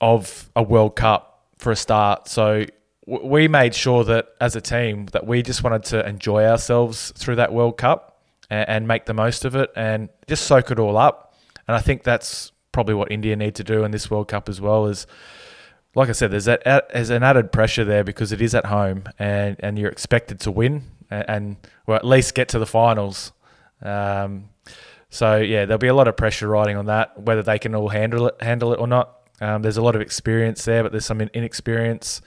of 0.00 0.50
a 0.54 0.62
World 0.62 0.96
Cup 0.96 1.46
for 1.58 1.70
a 1.72 1.76
start. 1.76 2.28
So 2.28 2.66
we 3.06 3.48
made 3.48 3.74
sure 3.74 4.04
that 4.04 4.28
as 4.40 4.54
a 4.56 4.60
team 4.60 5.06
that 5.06 5.26
we 5.26 5.42
just 5.42 5.64
wanted 5.64 5.84
to 5.84 6.06
enjoy 6.08 6.44
ourselves 6.44 7.12
through 7.16 7.36
that 7.36 7.52
World 7.52 7.76
Cup 7.76 8.20
and, 8.48 8.68
and 8.68 8.88
make 8.88 9.06
the 9.06 9.14
most 9.14 9.44
of 9.44 9.56
it 9.56 9.70
and 9.74 10.08
just 10.28 10.44
soak 10.44 10.70
it 10.70 10.78
all 10.78 10.96
up. 10.96 11.34
And 11.66 11.76
I 11.76 11.80
think 11.80 12.04
that's 12.04 12.52
probably 12.70 12.94
what 12.94 13.10
India 13.10 13.36
need 13.36 13.54
to 13.56 13.64
do 13.64 13.84
in 13.84 13.90
this 13.90 14.10
World 14.10 14.28
Cup 14.28 14.48
as 14.48 14.60
well. 14.60 14.86
Is 14.86 15.06
like 15.94 16.08
I 16.08 16.12
said, 16.12 16.30
there's 16.30 16.46
that 16.46 16.62
there's 16.64 17.10
an 17.10 17.22
added 17.22 17.52
pressure 17.52 17.84
there 17.84 18.04
because 18.04 18.32
it 18.32 18.40
is 18.40 18.54
at 18.54 18.66
home 18.66 19.04
and, 19.18 19.56
and 19.60 19.78
you're 19.78 19.90
expected 19.90 20.40
to 20.40 20.50
win 20.50 20.84
and, 21.28 21.56
or 21.86 21.94
at 21.94 22.04
least 22.04 22.34
get 22.34 22.48
to 22.48 22.58
the 22.58 22.66
finals. 22.66 23.32
Um, 23.82 24.48
so 25.10 25.36
yeah, 25.36 25.66
there'll 25.66 25.78
be 25.78 25.88
a 25.88 25.94
lot 25.94 26.08
of 26.08 26.16
pressure 26.16 26.48
riding 26.48 26.76
on 26.76 26.86
that, 26.86 27.20
whether 27.20 27.42
they 27.42 27.58
can 27.58 27.74
all 27.74 27.88
handle 27.88 28.28
it, 28.28 28.36
handle 28.40 28.72
it 28.72 28.80
or 28.80 28.86
not. 28.86 29.18
Um, 29.40 29.62
there's 29.62 29.76
a 29.76 29.82
lot 29.82 29.94
of 29.94 30.00
experience 30.00 30.64
there, 30.64 30.82
but 30.82 30.92
there's 30.92 31.04
some 31.04 31.20
inexperience 31.20 32.22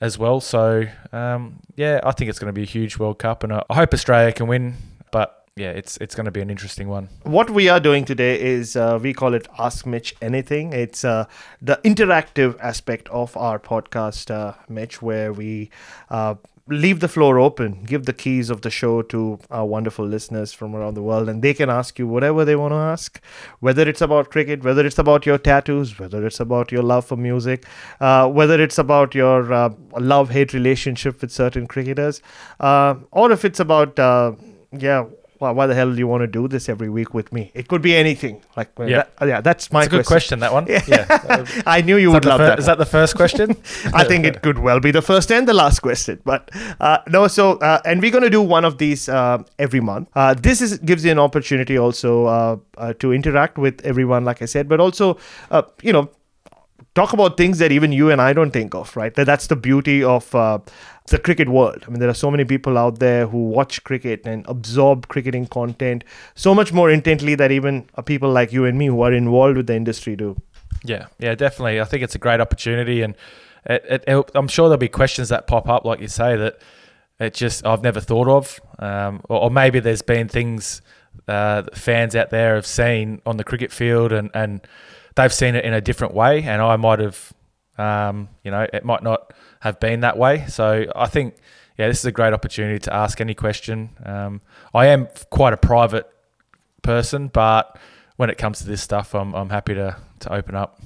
as 0.00 0.18
well. 0.18 0.40
So 0.40 0.84
um, 1.12 1.60
yeah, 1.76 2.00
I 2.02 2.12
think 2.12 2.30
it's 2.30 2.38
going 2.38 2.48
to 2.48 2.52
be 2.52 2.62
a 2.62 2.66
huge 2.66 2.98
World 2.98 3.18
Cup, 3.18 3.44
and 3.44 3.52
I, 3.52 3.62
I 3.70 3.74
hope 3.74 3.92
Australia 3.92 4.32
can 4.32 4.46
win. 4.46 4.74
But 5.12 5.48
yeah, 5.56 5.70
it's 5.70 5.96
it's 5.98 6.14
going 6.14 6.24
to 6.26 6.30
be 6.30 6.40
an 6.40 6.50
interesting 6.50 6.88
one. 6.88 7.08
what 7.24 7.50
we 7.50 7.68
are 7.68 7.80
doing 7.80 8.04
today 8.04 8.40
is 8.40 8.76
uh, 8.76 8.98
we 9.00 9.12
call 9.12 9.34
it 9.34 9.46
Ask 9.58 9.86
Mitch 9.86 10.14
Anything. 10.22 10.72
It's 10.72 11.04
uh, 11.04 11.26
the 11.60 11.80
interactive 11.84 12.58
aspect 12.60 13.08
of 13.08 13.36
our 13.36 13.58
podcast, 13.58 14.30
uh, 14.30 14.54
Mitch, 14.68 15.02
where 15.02 15.32
we 15.32 15.70
uh, 16.10 16.36
leave 16.68 17.00
the 17.00 17.08
floor 17.08 17.38
open, 17.38 17.82
give 17.84 18.04
the 18.04 18.12
keys 18.12 18.50
of 18.50 18.60
the 18.62 18.70
show 18.70 19.02
to 19.02 19.38
our 19.50 19.64
wonderful 19.64 20.06
listeners 20.06 20.52
from 20.52 20.74
around 20.76 20.94
the 20.94 21.02
world, 21.02 21.28
and 21.28 21.42
they 21.42 21.54
can 21.54 21.70
ask 21.70 21.98
you 21.98 22.06
whatever 22.06 22.44
they 22.44 22.56
want 22.56 22.72
to 22.72 22.76
ask, 22.76 23.20
whether 23.60 23.88
it's 23.88 24.00
about 24.00 24.30
cricket, 24.30 24.62
whether 24.62 24.84
it's 24.84 24.98
about 24.98 25.24
your 25.24 25.38
tattoos, 25.38 25.98
whether 25.98 26.26
it's 26.26 26.40
about 26.40 26.70
your 26.70 26.82
love 26.82 27.04
for 27.04 27.16
music, 27.16 27.64
uh, 28.00 28.28
whether 28.28 28.60
it's 28.62 28.78
about 28.78 29.14
your 29.14 29.52
uh, 29.52 29.70
love 29.98 30.30
hate 30.30 30.52
relationship 30.52 31.20
with 31.20 31.30
certain 31.30 31.66
cricketers, 31.66 32.22
uh, 32.60 32.94
or 33.12 33.32
if 33.32 33.44
it's 33.44 33.60
about, 33.60 33.98
uh, 33.98 34.32
yeah, 34.72 35.04
why, 35.38 35.50
why 35.52 35.66
the 35.66 35.74
hell 35.74 35.90
do 35.92 35.98
you 35.98 36.06
want 36.06 36.22
to 36.22 36.26
do 36.26 36.48
this 36.48 36.68
every 36.68 36.88
week 36.88 37.14
with 37.14 37.32
me? 37.32 37.50
It 37.54 37.68
could 37.68 37.82
be 37.82 37.94
anything. 37.96 38.42
Like, 38.56 38.70
Yeah. 38.78 39.04
that- 39.18 39.28
yeah, 39.28 39.40
that's 39.40 39.70
my 39.72 39.86
good 39.86 40.04
question. 40.06 40.40
That 40.40 40.52
one. 40.52 40.66
Yeah. 40.88 41.04
I 41.66 41.80
knew 41.82 41.96
you 41.96 42.10
would 42.12 42.24
love 42.24 42.40
fir- 42.40 42.46
that. 42.46 42.58
is 42.58 42.66
that 42.66 42.78
the 42.78 42.86
first 42.86 43.14
question? 43.16 43.50
I 43.94 44.04
think 44.04 44.24
it 44.24 44.42
could 44.42 44.58
well 44.58 44.80
be 44.80 44.90
the 44.90 45.02
first 45.02 45.30
and 45.32 45.46
the 45.46 45.54
last 45.54 45.80
question. 45.80 46.20
But 46.24 46.50
uh, 46.80 46.98
no, 47.08 47.26
so 47.28 47.52
uh, 47.58 47.80
and 47.84 48.00
we're 48.02 48.10
going 48.10 48.24
to 48.24 48.30
do 48.30 48.42
one 48.42 48.64
of 48.64 48.78
these 48.78 49.08
uh, 49.08 49.42
every 49.58 49.80
month. 49.80 50.08
Uh, 50.14 50.34
this 50.34 50.60
is 50.60 50.78
gives 50.78 51.04
you 51.04 51.12
an 51.12 51.18
opportunity 51.18 51.78
also 51.78 52.26
uh, 52.26 52.56
uh, 52.76 52.92
to 52.94 53.12
interact 53.12 53.58
with 53.58 53.80
everyone, 53.84 54.24
like 54.24 54.42
I 54.42 54.46
said, 54.46 54.68
but 54.68 54.80
also 54.80 55.18
uh, 55.50 55.62
you 55.82 55.92
know 55.92 56.10
talk 56.98 57.12
about 57.18 57.36
things 57.36 57.58
that 57.62 57.70
even 57.78 57.92
you 57.92 58.10
and 58.12 58.20
I 58.28 58.32
don't 58.38 58.50
think 58.58 58.74
of, 58.74 58.96
right? 59.00 59.14
That 59.14 59.26
that's 59.26 59.46
the 59.52 59.56
beauty 59.68 59.98
of 60.14 60.34
uh, 60.34 60.58
the 61.12 61.18
cricket 61.18 61.48
world. 61.48 61.84
I 61.86 61.90
mean, 61.90 62.00
there 62.00 62.08
are 62.14 62.20
so 62.26 62.30
many 62.30 62.44
people 62.44 62.76
out 62.84 62.98
there 62.98 63.26
who 63.26 63.48
watch 63.58 63.82
cricket 63.84 64.26
and 64.26 64.44
absorb 64.54 65.08
cricketing 65.08 65.46
content 65.46 66.04
so 66.34 66.54
much 66.54 66.72
more 66.72 66.90
intently 66.90 67.34
that 67.36 67.50
even 67.58 67.74
uh, 67.94 68.02
people 68.02 68.30
like 68.30 68.52
you 68.52 68.64
and 68.64 68.76
me 68.78 68.86
who 68.86 69.00
are 69.02 69.12
involved 69.12 69.56
with 69.56 69.66
the 69.66 69.76
industry 69.76 70.16
do. 70.16 70.36
Yeah, 70.84 71.06
yeah, 71.18 71.34
definitely. 71.34 71.80
I 71.80 71.84
think 71.84 72.02
it's 72.02 72.14
a 72.14 72.18
great 72.26 72.40
opportunity, 72.40 73.02
and 73.02 73.14
it, 73.66 73.84
it, 73.88 74.04
it- 74.06 74.30
I'm 74.34 74.48
sure 74.48 74.68
there'll 74.68 74.78
be 74.78 74.88
questions 74.88 75.28
that 75.28 75.46
pop 75.46 75.68
up, 75.68 75.84
like 75.84 76.00
you 76.00 76.08
say, 76.08 76.36
that 76.36 76.58
it 77.20 77.34
just 77.34 77.66
I've 77.66 77.82
never 77.82 78.00
thought 78.00 78.28
of, 78.28 78.60
um, 78.78 79.20
or, 79.28 79.42
or 79.44 79.50
maybe 79.50 79.80
there's 79.80 80.02
been 80.02 80.28
things 80.28 80.82
uh, 81.26 81.62
that 81.62 81.76
fans 81.76 82.14
out 82.14 82.30
there 82.30 82.54
have 82.54 82.66
seen 82.66 83.20
on 83.24 83.36
the 83.38 83.44
cricket 83.44 83.72
field, 83.72 84.12
and, 84.12 84.30
and 84.34 84.60
they've 85.18 85.32
seen 85.34 85.54
it 85.54 85.64
in 85.64 85.74
a 85.74 85.80
different 85.80 86.14
way, 86.14 86.42
and 86.42 86.62
I 86.62 86.76
might 86.76 87.00
have, 87.00 87.32
um, 87.76 88.28
you 88.44 88.50
know, 88.50 88.66
it 88.72 88.84
might 88.84 89.02
not 89.02 89.32
have 89.60 89.78
been 89.80 90.00
that 90.00 90.16
way. 90.16 90.46
So 90.48 90.86
I 90.96 91.06
think, 91.06 91.34
yeah, 91.76 91.88
this 91.88 91.98
is 91.98 92.04
a 92.06 92.12
great 92.12 92.32
opportunity 92.32 92.78
to 92.80 92.94
ask 92.94 93.20
any 93.20 93.34
question. 93.34 93.90
Um, 94.04 94.40
I 94.72 94.86
am 94.86 95.08
quite 95.30 95.52
a 95.52 95.56
private 95.58 96.06
person, 96.82 97.28
but 97.28 97.78
when 98.16 98.30
it 98.30 98.38
comes 98.38 98.58
to 98.60 98.66
this 98.66 98.82
stuff, 98.82 99.14
I'm, 99.14 99.34
I'm 99.34 99.50
happy 99.50 99.74
to, 99.74 99.96
to 100.20 100.32
open 100.32 100.54
up. 100.54 100.80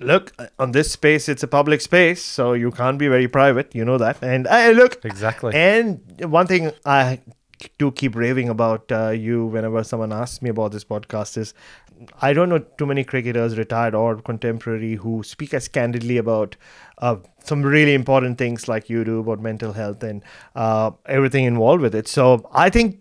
look 0.00 0.32
on 0.58 0.72
this 0.72 0.90
space 0.90 1.28
it's 1.32 1.44
a 1.44 1.46
public 1.46 1.80
space 1.80 2.20
so 2.36 2.52
you 2.52 2.70
can't 2.72 2.98
be 2.98 3.06
very 3.06 3.28
private 3.28 3.68
you 3.78 3.84
know 3.84 3.96
that 3.96 4.16
and 4.22 4.48
i 4.48 4.72
look 4.72 4.92
Exactly. 5.04 5.52
and 5.54 6.00
one 6.38 6.48
thing 6.48 6.72
i 6.84 7.20
do 7.78 7.92
keep 7.92 8.16
raving 8.16 8.48
about 8.48 8.90
uh, 8.90 9.10
you 9.10 9.46
whenever 9.46 9.84
someone 9.84 10.12
asks 10.12 10.42
me 10.42 10.50
about 10.50 10.72
this 10.72 10.84
podcast 10.84 11.38
is 11.38 11.54
i 12.22 12.32
don't 12.32 12.48
know 12.48 12.58
too 12.58 12.86
many 12.86 13.04
cricketers 13.04 13.56
retired 13.56 13.94
or 13.94 14.16
contemporary 14.16 14.94
who 14.94 15.22
speak 15.22 15.54
as 15.54 15.68
candidly 15.68 16.16
about 16.16 16.56
uh, 16.98 17.16
some 17.42 17.62
really 17.62 17.94
important 17.94 18.38
things 18.38 18.68
like 18.68 18.88
you 18.88 19.04
do 19.04 19.20
about 19.20 19.40
mental 19.40 19.72
health 19.72 20.02
and 20.02 20.22
uh, 20.54 20.90
everything 21.06 21.44
involved 21.44 21.82
with 21.82 21.94
it. 21.94 22.08
So 22.08 22.48
i 22.52 22.70
think 22.70 23.00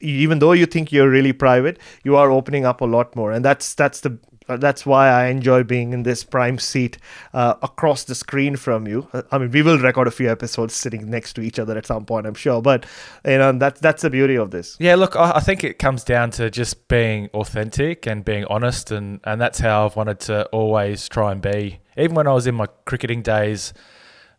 even 0.00 0.38
though 0.38 0.52
you 0.52 0.66
think 0.66 0.92
you're 0.92 1.10
really 1.10 1.32
private, 1.32 1.78
you 2.04 2.16
are 2.16 2.30
opening 2.30 2.64
up 2.64 2.80
a 2.80 2.86
lot 2.86 3.14
more, 3.14 3.32
and 3.32 3.44
that's 3.44 3.74
that's 3.74 4.00
the 4.00 4.18
that's 4.56 4.86
why 4.86 5.08
I 5.08 5.26
enjoy 5.26 5.62
being 5.62 5.92
in 5.92 6.02
this 6.02 6.24
prime 6.24 6.58
seat 6.58 6.98
uh, 7.32 7.54
across 7.62 8.04
the 8.04 8.14
screen 8.14 8.56
from 8.56 8.86
you. 8.86 9.08
Uh, 9.12 9.22
I 9.30 9.38
mean, 9.38 9.50
we 9.50 9.62
will 9.62 9.78
record 9.78 10.08
a 10.08 10.10
few 10.10 10.30
episodes 10.30 10.74
sitting 10.74 11.10
next 11.10 11.34
to 11.34 11.40
each 11.40 11.58
other 11.58 11.76
at 11.76 11.86
some 11.86 12.04
point, 12.04 12.26
I'm 12.26 12.34
sure. 12.34 12.62
But 12.62 12.86
you 13.24 13.38
know, 13.38 13.52
that's 13.52 13.80
that's 13.80 14.02
the 14.02 14.10
beauty 14.10 14.36
of 14.36 14.50
this. 14.50 14.76
Yeah, 14.78 14.94
look, 14.94 15.16
I 15.16 15.32
I 15.36 15.40
think 15.40 15.64
it 15.64 15.78
comes 15.78 16.04
down 16.04 16.30
to 16.32 16.50
just 16.50 16.88
being 16.88 17.28
authentic 17.34 18.06
and 18.06 18.24
being 18.24 18.44
honest, 18.46 18.90
and, 18.90 19.20
and 19.24 19.40
that's 19.40 19.58
how 19.58 19.86
I've 19.86 19.96
wanted 19.96 20.20
to 20.20 20.46
always 20.46 21.08
try 21.08 21.32
and 21.32 21.40
be. 21.40 21.80
Even 21.96 22.14
when 22.14 22.26
I 22.26 22.32
was 22.32 22.46
in 22.46 22.54
my 22.54 22.66
cricketing 22.84 23.22
days, 23.22 23.72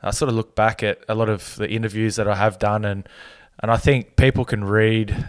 I 0.02 0.12
sort 0.12 0.30
of 0.30 0.36
look 0.36 0.56
back 0.56 0.84
at 0.84 1.04
a 1.08 1.16
lot 1.16 1.30
of 1.30 1.56
the 1.56 1.70
interviews 1.70 2.16
that 2.16 2.28
I 2.28 2.36
have 2.36 2.60
done, 2.60 2.86
and, 2.86 3.08
and 3.62 3.72
I 3.72 3.78
think 3.78 4.16
people 4.16 4.46
can 4.46 4.64
read 4.64 5.28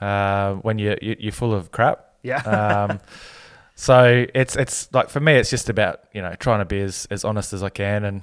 uh, 0.00 0.54
when 0.54 0.78
you, 0.78 0.96
you 1.00 1.16
you're 1.18 1.32
full 1.32 1.54
of 1.54 1.70
crap. 1.70 2.14
Yeah. 2.22 2.38
Um, 2.38 3.00
so 3.74 4.26
it's 4.34 4.56
it's 4.56 4.92
like 4.92 5.08
for 5.08 5.20
me, 5.20 5.34
it's 5.34 5.50
just 5.50 5.68
about 5.68 6.00
you 6.12 6.22
know 6.22 6.34
trying 6.38 6.60
to 6.60 6.64
be 6.64 6.80
as, 6.80 7.06
as 7.10 7.24
honest 7.24 7.52
as 7.52 7.62
I 7.62 7.70
can, 7.70 8.04
and 8.04 8.22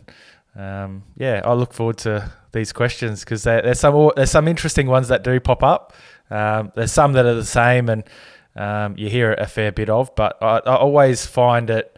um, 0.55 1.03
yeah, 1.17 1.41
I 1.43 1.53
look 1.53 1.73
forward 1.73 1.97
to 1.99 2.31
these 2.53 2.71
questions 2.71 3.23
because 3.23 3.43
there's 3.43 3.79
some 3.79 4.11
there's 4.15 4.31
some 4.31 4.47
interesting 4.47 4.87
ones 4.87 5.09
that 5.09 5.23
do 5.23 5.39
pop 5.39 5.63
up. 5.63 5.93
Um, 6.29 6.71
there's 6.75 6.93
some 6.93 7.13
that 7.13 7.25
are 7.25 7.35
the 7.35 7.45
same, 7.45 7.89
and 7.89 8.03
um, 8.55 8.95
you 8.97 9.09
hear 9.09 9.33
a 9.33 9.47
fair 9.47 9.71
bit 9.71 9.89
of, 9.89 10.15
but 10.15 10.37
I, 10.41 10.57
I 10.59 10.75
always 10.75 11.25
find 11.25 11.69
it 11.69 11.97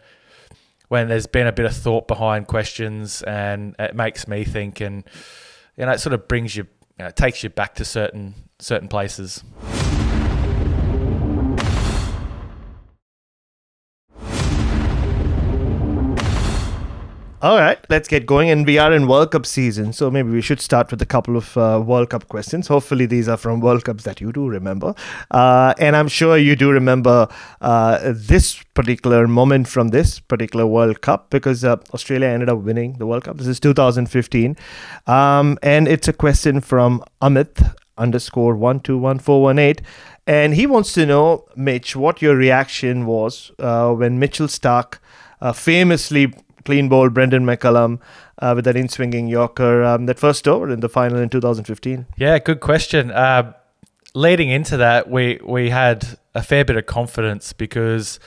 when 0.88 1.08
there's 1.08 1.26
been 1.26 1.46
a 1.46 1.52
bit 1.52 1.66
of 1.66 1.76
thought 1.76 2.08
behind 2.08 2.48
questions, 2.48 3.22
and 3.22 3.76
it 3.78 3.94
makes 3.94 4.26
me 4.26 4.44
think, 4.44 4.80
and 4.80 5.04
you 5.76 5.86
know, 5.86 5.92
it 5.92 6.00
sort 6.00 6.12
of 6.12 6.26
brings 6.26 6.56
you, 6.56 6.66
you 6.98 7.04
know, 7.04 7.06
it 7.06 7.16
takes 7.16 7.44
you 7.44 7.50
back 7.50 7.76
to 7.76 7.84
certain 7.84 8.34
certain 8.58 8.88
places. 8.88 9.44
All 17.44 17.58
right, 17.58 17.78
let's 17.90 18.08
get 18.08 18.24
going. 18.24 18.48
And 18.48 18.64
we 18.64 18.78
are 18.78 18.90
in 18.90 19.06
World 19.06 19.32
Cup 19.32 19.44
season, 19.44 19.92
so 19.92 20.10
maybe 20.10 20.30
we 20.30 20.40
should 20.40 20.62
start 20.62 20.90
with 20.90 21.02
a 21.02 21.04
couple 21.04 21.36
of 21.36 21.54
uh, 21.58 21.78
World 21.84 22.08
Cup 22.08 22.26
questions. 22.28 22.68
Hopefully, 22.68 23.04
these 23.04 23.28
are 23.28 23.36
from 23.36 23.60
World 23.60 23.84
Cups 23.84 24.04
that 24.04 24.18
you 24.18 24.32
do 24.32 24.48
remember. 24.48 24.94
Uh, 25.30 25.74
and 25.78 25.94
I'm 25.94 26.08
sure 26.08 26.38
you 26.38 26.56
do 26.56 26.70
remember 26.70 27.28
uh, 27.60 28.14
this 28.14 28.62
particular 28.72 29.28
moment 29.28 29.68
from 29.68 29.88
this 29.88 30.20
particular 30.20 30.66
World 30.66 31.02
Cup 31.02 31.28
because 31.28 31.66
uh, 31.66 31.76
Australia 31.92 32.28
ended 32.28 32.48
up 32.48 32.60
winning 32.60 32.94
the 32.94 33.06
World 33.06 33.24
Cup. 33.24 33.36
This 33.36 33.46
is 33.46 33.60
2015. 33.60 34.56
Um, 35.06 35.58
and 35.62 35.86
it's 35.86 36.08
a 36.08 36.14
question 36.14 36.62
from 36.62 37.04
Amit 37.20 37.76
underscore 37.98 38.56
121418. 38.56 39.84
And 40.26 40.54
he 40.54 40.66
wants 40.66 40.94
to 40.94 41.04
know, 41.04 41.44
Mitch, 41.56 41.94
what 41.94 42.22
your 42.22 42.36
reaction 42.36 43.04
was 43.04 43.52
uh, 43.58 43.92
when 43.92 44.18
Mitchell 44.18 44.46
Starc 44.46 44.96
uh, 45.42 45.52
famously 45.52 46.32
clean 46.64 46.88
bowled 46.88 47.14
Brendon 47.14 47.44
McCullum 47.44 48.00
uh, 48.38 48.52
with 48.56 48.64
that 48.64 48.76
in 48.76 48.88
swinging 48.88 49.28
Yorker 49.28 49.82
um, 49.84 50.06
that 50.06 50.18
first 50.18 50.46
over 50.48 50.70
in 50.70 50.80
the 50.80 50.88
final 50.88 51.18
in 51.18 51.28
2015. 51.28 52.06
Yeah, 52.16 52.38
good 52.38 52.60
question. 52.60 53.10
Uh, 53.10 53.52
leading 54.14 54.48
into 54.48 54.76
that, 54.78 55.10
we 55.10 55.40
we 55.44 55.70
had 55.70 56.18
a 56.34 56.42
fair 56.42 56.64
bit 56.64 56.76
of 56.76 56.86
confidence 56.86 57.52
because 57.52 58.18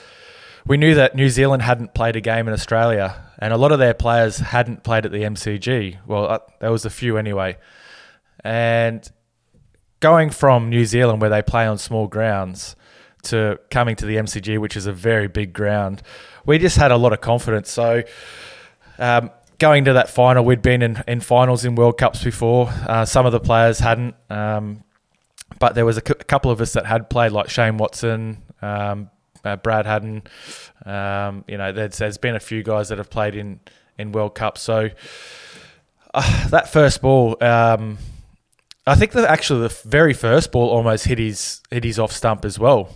we 0.66 0.76
knew 0.76 0.94
that 0.94 1.14
New 1.14 1.30
Zealand 1.30 1.62
hadn't 1.62 1.94
played 1.94 2.16
a 2.16 2.20
game 2.20 2.46
in 2.46 2.54
Australia, 2.54 3.16
and 3.38 3.52
a 3.52 3.56
lot 3.56 3.72
of 3.72 3.78
their 3.78 3.94
players 3.94 4.38
hadn't 4.38 4.84
played 4.84 5.06
at 5.06 5.12
the 5.12 5.22
MCG. 5.22 5.98
Well, 6.06 6.26
uh, 6.28 6.38
there 6.60 6.70
was 6.70 6.84
a 6.84 6.90
few 6.90 7.16
anyway, 7.16 7.56
and 8.44 9.10
going 10.00 10.30
from 10.30 10.70
New 10.70 10.84
Zealand 10.84 11.20
where 11.20 11.30
they 11.30 11.42
play 11.42 11.66
on 11.66 11.78
small 11.78 12.06
grounds 12.06 12.76
to 13.24 13.58
coming 13.70 13.96
to 13.96 14.06
the 14.06 14.16
MCG, 14.16 14.58
which 14.58 14.76
is 14.76 14.86
a 14.86 14.92
very 14.92 15.26
big 15.26 15.52
ground, 15.52 16.02
we 16.48 16.58
just 16.58 16.76
had 16.76 16.90
a 16.90 16.96
lot 16.96 17.12
of 17.12 17.20
confidence. 17.20 17.70
So. 17.70 18.02
Um, 18.98 19.30
going 19.58 19.84
to 19.84 19.92
that 19.92 20.08
final, 20.08 20.44
we'd 20.44 20.62
been 20.62 20.82
in, 20.82 21.02
in 21.06 21.20
finals 21.20 21.64
in 21.64 21.74
World 21.74 21.98
Cups 21.98 22.22
before. 22.22 22.68
Uh, 22.86 23.04
some 23.04 23.26
of 23.26 23.32
the 23.32 23.40
players 23.40 23.80
hadn't, 23.80 24.14
um, 24.30 24.84
but 25.58 25.74
there 25.74 25.84
was 25.84 25.96
a, 25.96 26.00
cou- 26.00 26.14
a 26.18 26.24
couple 26.24 26.50
of 26.50 26.60
us 26.60 26.72
that 26.72 26.86
had 26.86 27.10
played, 27.10 27.32
like 27.32 27.48
Shane 27.48 27.76
Watson, 27.76 28.42
um, 28.62 29.10
uh, 29.44 29.56
Brad 29.56 29.86
Haddin. 29.86 30.22
Um, 30.86 31.44
you 31.48 31.58
know, 31.58 31.72
there's, 31.72 31.98
there's 31.98 32.18
been 32.18 32.36
a 32.36 32.40
few 32.40 32.62
guys 32.62 32.88
that 32.88 32.98
have 32.98 33.10
played 33.10 33.34
in, 33.34 33.60
in 33.98 34.12
World 34.12 34.34
Cups. 34.34 34.62
So 34.62 34.90
uh, 36.14 36.48
that 36.48 36.72
first 36.72 37.02
ball, 37.02 37.36
um, 37.42 37.98
I 38.86 38.94
think 38.94 39.12
that 39.12 39.28
actually 39.28 39.62
the 39.62 39.88
very 39.88 40.14
first 40.14 40.52
ball 40.52 40.68
almost 40.68 41.04
hit 41.04 41.18
his 41.18 41.60
hit 41.70 41.84
his 41.84 41.98
off 41.98 42.12
stump 42.12 42.44
as 42.44 42.58
well. 42.58 42.88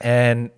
And 0.00 0.50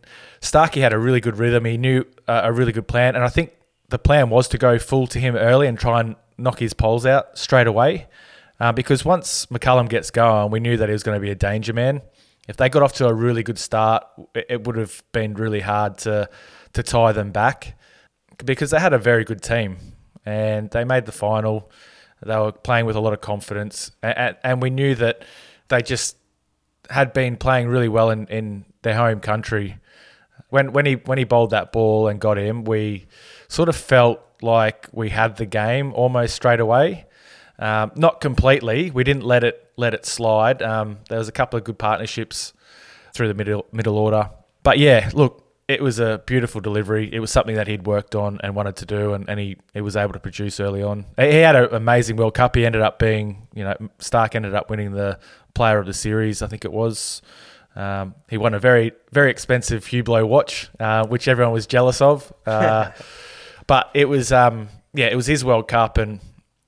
Starcy 0.47 0.81
had 0.81 0.93
a 0.93 0.99
really 0.99 1.21
good 1.21 1.39
rhythm. 1.39 1.65
He 1.65 1.77
knew 1.77 2.05
uh, 2.29 2.43
a 2.45 2.53
really 2.53 2.73
good 2.73 2.87
plan, 2.87 3.17
and 3.17 3.25
I 3.25 3.29
think 3.29 3.53
the 3.89 3.99
plan 3.99 4.31
was 4.31 4.49
to 4.49 4.59
go 4.59 4.79
full 4.79 5.07
to 5.09 5.19
him 5.19 5.37
early 5.37 5.67
and 5.67 5.79
try 5.79 6.01
and 6.01 6.17
knock 6.39 6.59
his 6.59 6.73
poles 6.73 7.05
out 7.05 7.37
straight 7.37 7.67
away. 7.67 8.07
Uh, 8.59 8.73
because 8.73 9.05
once 9.05 9.47
McCullum 9.47 9.89
gets 9.89 10.11
going, 10.11 10.51
we 10.51 10.61
knew 10.61 10.77
that 10.77 10.89
he 10.89 10.93
was 10.93 11.03
going 11.03 11.17
to 11.17 11.21
be 11.21 11.31
a 11.31 11.35
danger 11.35 11.73
man. 11.73 12.01
If 12.49 12.57
they 12.57 12.69
got 12.69 12.83
off 12.83 12.95
to 12.95 13.07
a 13.07 13.13
really 13.13 13.43
good 13.43 13.59
start, 13.59 14.05
it, 14.35 14.65
would 14.65 14.77
have 14.77 15.03
been 15.13 15.35
really 15.35 15.61
hard 15.61 15.99
to 15.99 16.31
to 16.73 16.83
tie 16.83 17.13
them 17.13 17.33
back 17.33 17.77
because 18.45 18.71
they 18.71 18.79
had 18.79 18.93
a 18.93 18.99
very 18.99 19.25
good 19.25 19.43
team 19.43 19.79
and 20.25 20.71
they 20.71 20.85
made 20.85 21.07
the 21.07 21.13
final. 21.13 21.71
They 22.25 22.37
were 22.37 22.53
playing 22.53 22.87
with 22.87 22.97
a 22.97 23.01
lot 23.01 23.13
of 23.13 23.21
confidence, 23.21 23.91
and, 24.03 24.37
and 24.43 24.63
we 24.63 24.71
knew 24.71 24.95
that 24.95 25.23
they 25.69 25.83
just 25.83 26.17
had 26.89 27.13
been 27.13 27.37
playing 27.37 27.69
really 27.69 27.89
well 27.89 28.11
in, 28.11 28.27
in 28.29 28.65
their 28.83 28.95
home 28.95 29.21
country. 29.21 29.79
When 30.49 30.73
when 30.73 30.87
he 30.87 30.95
when 30.95 31.19
he 31.19 31.25
bowled 31.25 31.51
that 31.51 31.73
ball 31.73 32.09
and 32.09 32.21
got 32.21 32.39
him, 32.39 32.65
we 32.65 33.07
sort 33.49 33.69
of 33.69 33.77
felt 33.77 34.21
like 34.43 34.89
we 34.93 35.11
had 35.11 35.37
the 35.37 35.47
game 35.47 35.93
almost 35.93 36.35
straight 36.35 36.61
away. 36.61 37.07
Um, 37.59 37.93
not 37.97 38.21
completely. 38.21 38.91
We 38.91 39.03
didn't 39.03 39.25
let 39.25 39.43
it 39.45 39.71
let 39.77 39.95
it 39.95 40.07
slide. 40.07 40.63
Um, 40.63 40.99
there 41.09 41.19
was 41.19 41.29
a 41.29 41.33
couple 41.33 41.57
of 41.57 41.65
good 41.65 41.79
partnerships 41.79 42.53
through 43.15 43.29
the 43.29 43.35
middle 43.35 43.67
middle 43.73 43.97
order, 43.97 44.31
but 44.63 44.79
yeah, 44.79 45.11
look, 45.15 45.47
it 45.69 45.83
was 45.83 45.99
a 45.99 46.23
beautiful 46.27 46.61
delivery. 46.61 47.13
It 47.13 47.19
was 47.19 47.31
something 47.31 47.57
that 47.57 47.67
he'd 47.67 47.87
worked 47.87 48.15
on 48.15 48.39
and 48.43 48.55
wanted 48.55 48.77
to 48.77 48.87
do, 48.87 49.15
and, 49.15 49.29
and 49.29 49.41
he, 49.41 49.57
he 49.75 49.81
was 49.81 49.97
able 49.97 50.13
to 50.13 50.21
produce 50.21 50.61
early 50.61 50.83
on. 50.83 51.07
He 51.17 51.33
he 51.33 51.39
had 51.39 51.57
an 51.57 51.69
amazing 51.73 52.17
World 52.17 52.35
Cup. 52.35 52.55
He 52.55 52.65
ended 52.65 52.83
up 52.83 52.99
being, 52.99 53.49
you 53.55 53.65
know, 53.65 53.75
Starc 53.99 54.35
ended 54.35 54.55
up 54.55 54.71
winning 54.71 54.93
the 54.93 55.19
Player 55.55 55.79
of 55.79 55.87
the 55.87 55.95
Series, 55.95 56.43
I 56.43 56.47
think 56.47 56.65
it 56.65 56.73
was. 56.73 57.21
Um, 57.77 58.15
he 58.29 58.39
won 58.39 58.55
a 58.55 58.59
very 58.59 58.93
very 59.13 59.31
expensive 59.31 59.85
Hublot 59.85 60.27
watch, 60.27 60.71
uh, 60.81 61.07
which 61.07 61.29
everyone 61.29 61.53
was 61.53 61.67
jealous 61.67 62.01
of. 62.01 62.33
Uh, 62.47 62.91
but 63.67 63.91
it 63.95 64.09
was 64.09 64.33
um, 64.33 64.69
yeah, 64.95 65.07
it 65.07 65.17
was 65.17 65.27
his 65.27 65.45
World 65.45 65.69
Cup, 65.69 65.99
and 65.99 66.21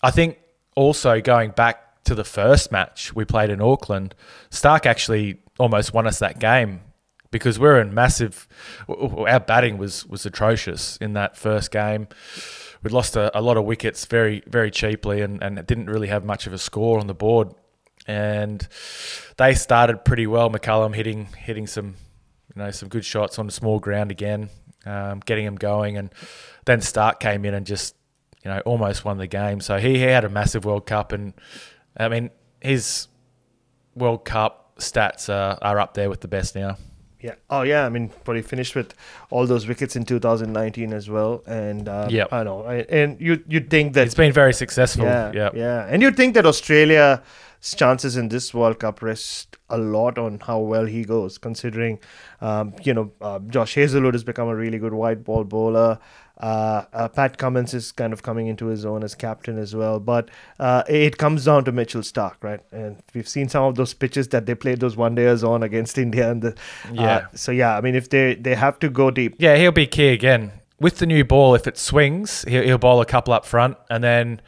I 0.02 0.10
think 0.10 0.38
also 0.76 1.20
going 1.20 1.50
back 1.50 2.04
to 2.04 2.14
the 2.14 2.24
first 2.24 2.70
match 2.70 3.14
we 3.14 3.24
played 3.24 3.50
in 3.50 3.60
Auckland, 3.60 4.14
Starc 4.50 4.86
actually 4.86 5.40
almost 5.58 5.92
won 5.92 6.06
us 6.06 6.18
that 6.20 6.38
game 6.38 6.80
because 7.30 7.58
we 7.58 7.66
were 7.66 7.80
in 7.80 7.94
massive. 7.94 8.46
Our 8.88 9.40
batting 9.40 9.78
was 9.78 10.06
was 10.06 10.26
atrocious 10.26 10.96
in 10.98 11.14
that 11.14 11.36
first 11.36 11.70
game. 11.70 12.08
We'd 12.82 12.92
lost 12.92 13.16
a, 13.16 13.36
a 13.36 13.40
lot 13.40 13.56
of 13.56 13.64
wickets 13.64 14.04
very 14.04 14.42
very 14.46 14.70
cheaply, 14.70 15.20
and 15.22 15.42
and 15.42 15.64
didn't 15.66 15.86
really 15.86 16.08
have 16.08 16.24
much 16.24 16.46
of 16.46 16.52
a 16.52 16.58
score 16.58 16.98
on 16.98 17.06
the 17.06 17.14
board. 17.14 17.52
And 18.08 18.66
they 19.36 19.54
started 19.54 20.04
pretty 20.04 20.26
well. 20.26 20.50
McCullum 20.50 20.94
hitting 20.94 21.26
hitting 21.26 21.66
some 21.66 21.94
you 22.54 22.62
know 22.62 22.70
some 22.70 22.88
good 22.88 23.04
shots 23.04 23.38
on 23.38 23.46
the 23.46 23.52
small 23.52 23.78
ground 23.78 24.10
again, 24.10 24.48
um, 24.86 25.20
getting 25.20 25.44
them 25.44 25.56
going, 25.56 25.96
and 25.96 26.10
then 26.64 26.80
Starc 26.80 27.20
came 27.20 27.44
in 27.44 27.54
and 27.54 27.66
just 27.66 27.94
you 28.42 28.50
know 28.50 28.60
almost 28.60 29.04
won 29.04 29.18
the 29.18 29.26
game. 29.26 29.60
So 29.60 29.78
he, 29.78 29.98
he 29.98 30.00
had 30.00 30.24
a 30.24 30.28
massive 30.28 30.64
World 30.64 30.86
Cup, 30.86 31.12
and 31.12 31.34
I 31.96 32.08
mean 32.08 32.30
his 32.60 33.08
World 33.94 34.24
Cup 34.24 34.76
stats 34.78 35.28
are, 35.28 35.58
are 35.60 35.78
up 35.78 35.94
there 35.94 36.08
with 36.08 36.20
the 36.20 36.28
best 36.28 36.54
now. 36.54 36.76
Yeah. 37.20 37.34
Oh, 37.50 37.62
yeah. 37.62 37.84
I 37.84 37.88
mean, 37.88 38.10
but 38.24 38.36
he 38.36 38.42
finished 38.42 38.74
with 38.76 38.94
all 39.30 39.46
those 39.46 39.66
wickets 39.66 39.96
in 39.96 40.04
2019 40.04 40.92
as 40.92 41.10
well. 41.10 41.42
And 41.46 41.88
uh, 41.88 42.08
Yep. 42.10 42.32
I 42.32 42.44
know. 42.44 42.64
And 42.66 43.20
you 43.20 43.42
you'd 43.48 43.70
think 43.70 43.94
that 43.94 44.06
It's 44.06 44.14
been 44.14 44.32
very 44.32 44.52
successful. 44.52 45.04
Yeah, 45.04 45.32
Yeah, 45.34 45.50
yeah. 45.54 45.86
And 45.88 46.00
you'd 46.02 46.16
think 46.16 46.34
that 46.34 46.46
Australia's 46.46 47.20
chances 47.74 48.16
in 48.16 48.28
this 48.28 48.54
World 48.54 48.78
Cup 48.78 49.02
rest 49.02 49.56
a 49.68 49.78
lot 49.78 50.16
on 50.16 50.38
how 50.40 50.60
well 50.60 50.86
he 50.86 51.04
goes, 51.04 51.38
considering, 51.38 51.98
um, 52.40 52.74
you 52.84 52.94
know, 52.94 53.12
uh, 53.20 53.38
Josh 53.40 53.74
Hazlewood 53.74 54.14
has 54.14 54.24
become 54.24 54.48
a 54.48 54.54
really 54.54 54.78
good 54.78 54.94
white 54.94 55.24
ball 55.24 55.44
bowler. 55.44 55.98
Uh, 56.38 56.84
uh, 56.92 57.08
Pat 57.08 57.36
Cummins 57.36 57.74
is 57.74 57.90
kind 57.90 58.12
of 58.12 58.22
coming 58.22 58.46
into 58.46 58.66
his 58.66 58.84
own 58.84 59.02
as 59.02 59.14
captain 59.14 59.58
as 59.58 59.74
well. 59.74 59.98
But 59.98 60.30
uh, 60.58 60.84
it 60.88 61.18
comes 61.18 61.44
down 61.46 61.64
to 61.64 61.72
Mitchell 61.72 62.02
Starc, 62.02 62.36
right? 62.42 62.60
And 62.70 63.02
we've 63.14 63.28
seen 63.28 63.48
some 63.48 63.64
of 63.64 63.74
those 63.74 63.92
pitches 63.92 64.28
that 64.28 64.46
they 64.46 64.54
played 64.54 64.80
those 64.80 64.96
one 64.96 65.16
dayers 65.16 65.46
on 65.46 65.62
against 65.62 65.98
India. 65.98 66.30
And 66.30 66.42
the, 66.42 66.56
Yeah. 66.92 67.16
Uh, 67.16 67.26
so 67.34 67.52
yeah, 67.52 67.76
I 67.76 67.80
mean, 67.80 67.94
if 67.94 68.08
they 68.10 68.34
they 68.34 68.54
have 68.54 68.78
to 68.80 68.88
go 68.88 69.10
deep, 69.10 69.36
Yeah, 69.38 69.56
he'll 69.56 69.72
be 69.72 69.86
key 69.86 70.08
again. 70.08 70.52
With 70.80 70.98
the 70.98 71.06
new 71.06 71.24
ball, 71.24 71.56
if 71.56 71.66
it 71.66 71.76
swings, 71.76 72.44
he'll, 72.46 72.62
he'll 72.62 72.78
bowl 72.78 73.00
a 73.00 73.06
couple 73.06 73.34
up 73.34 73.44
front. 73.44 73.76
And 73.90 74.04
then, 74.04 74.40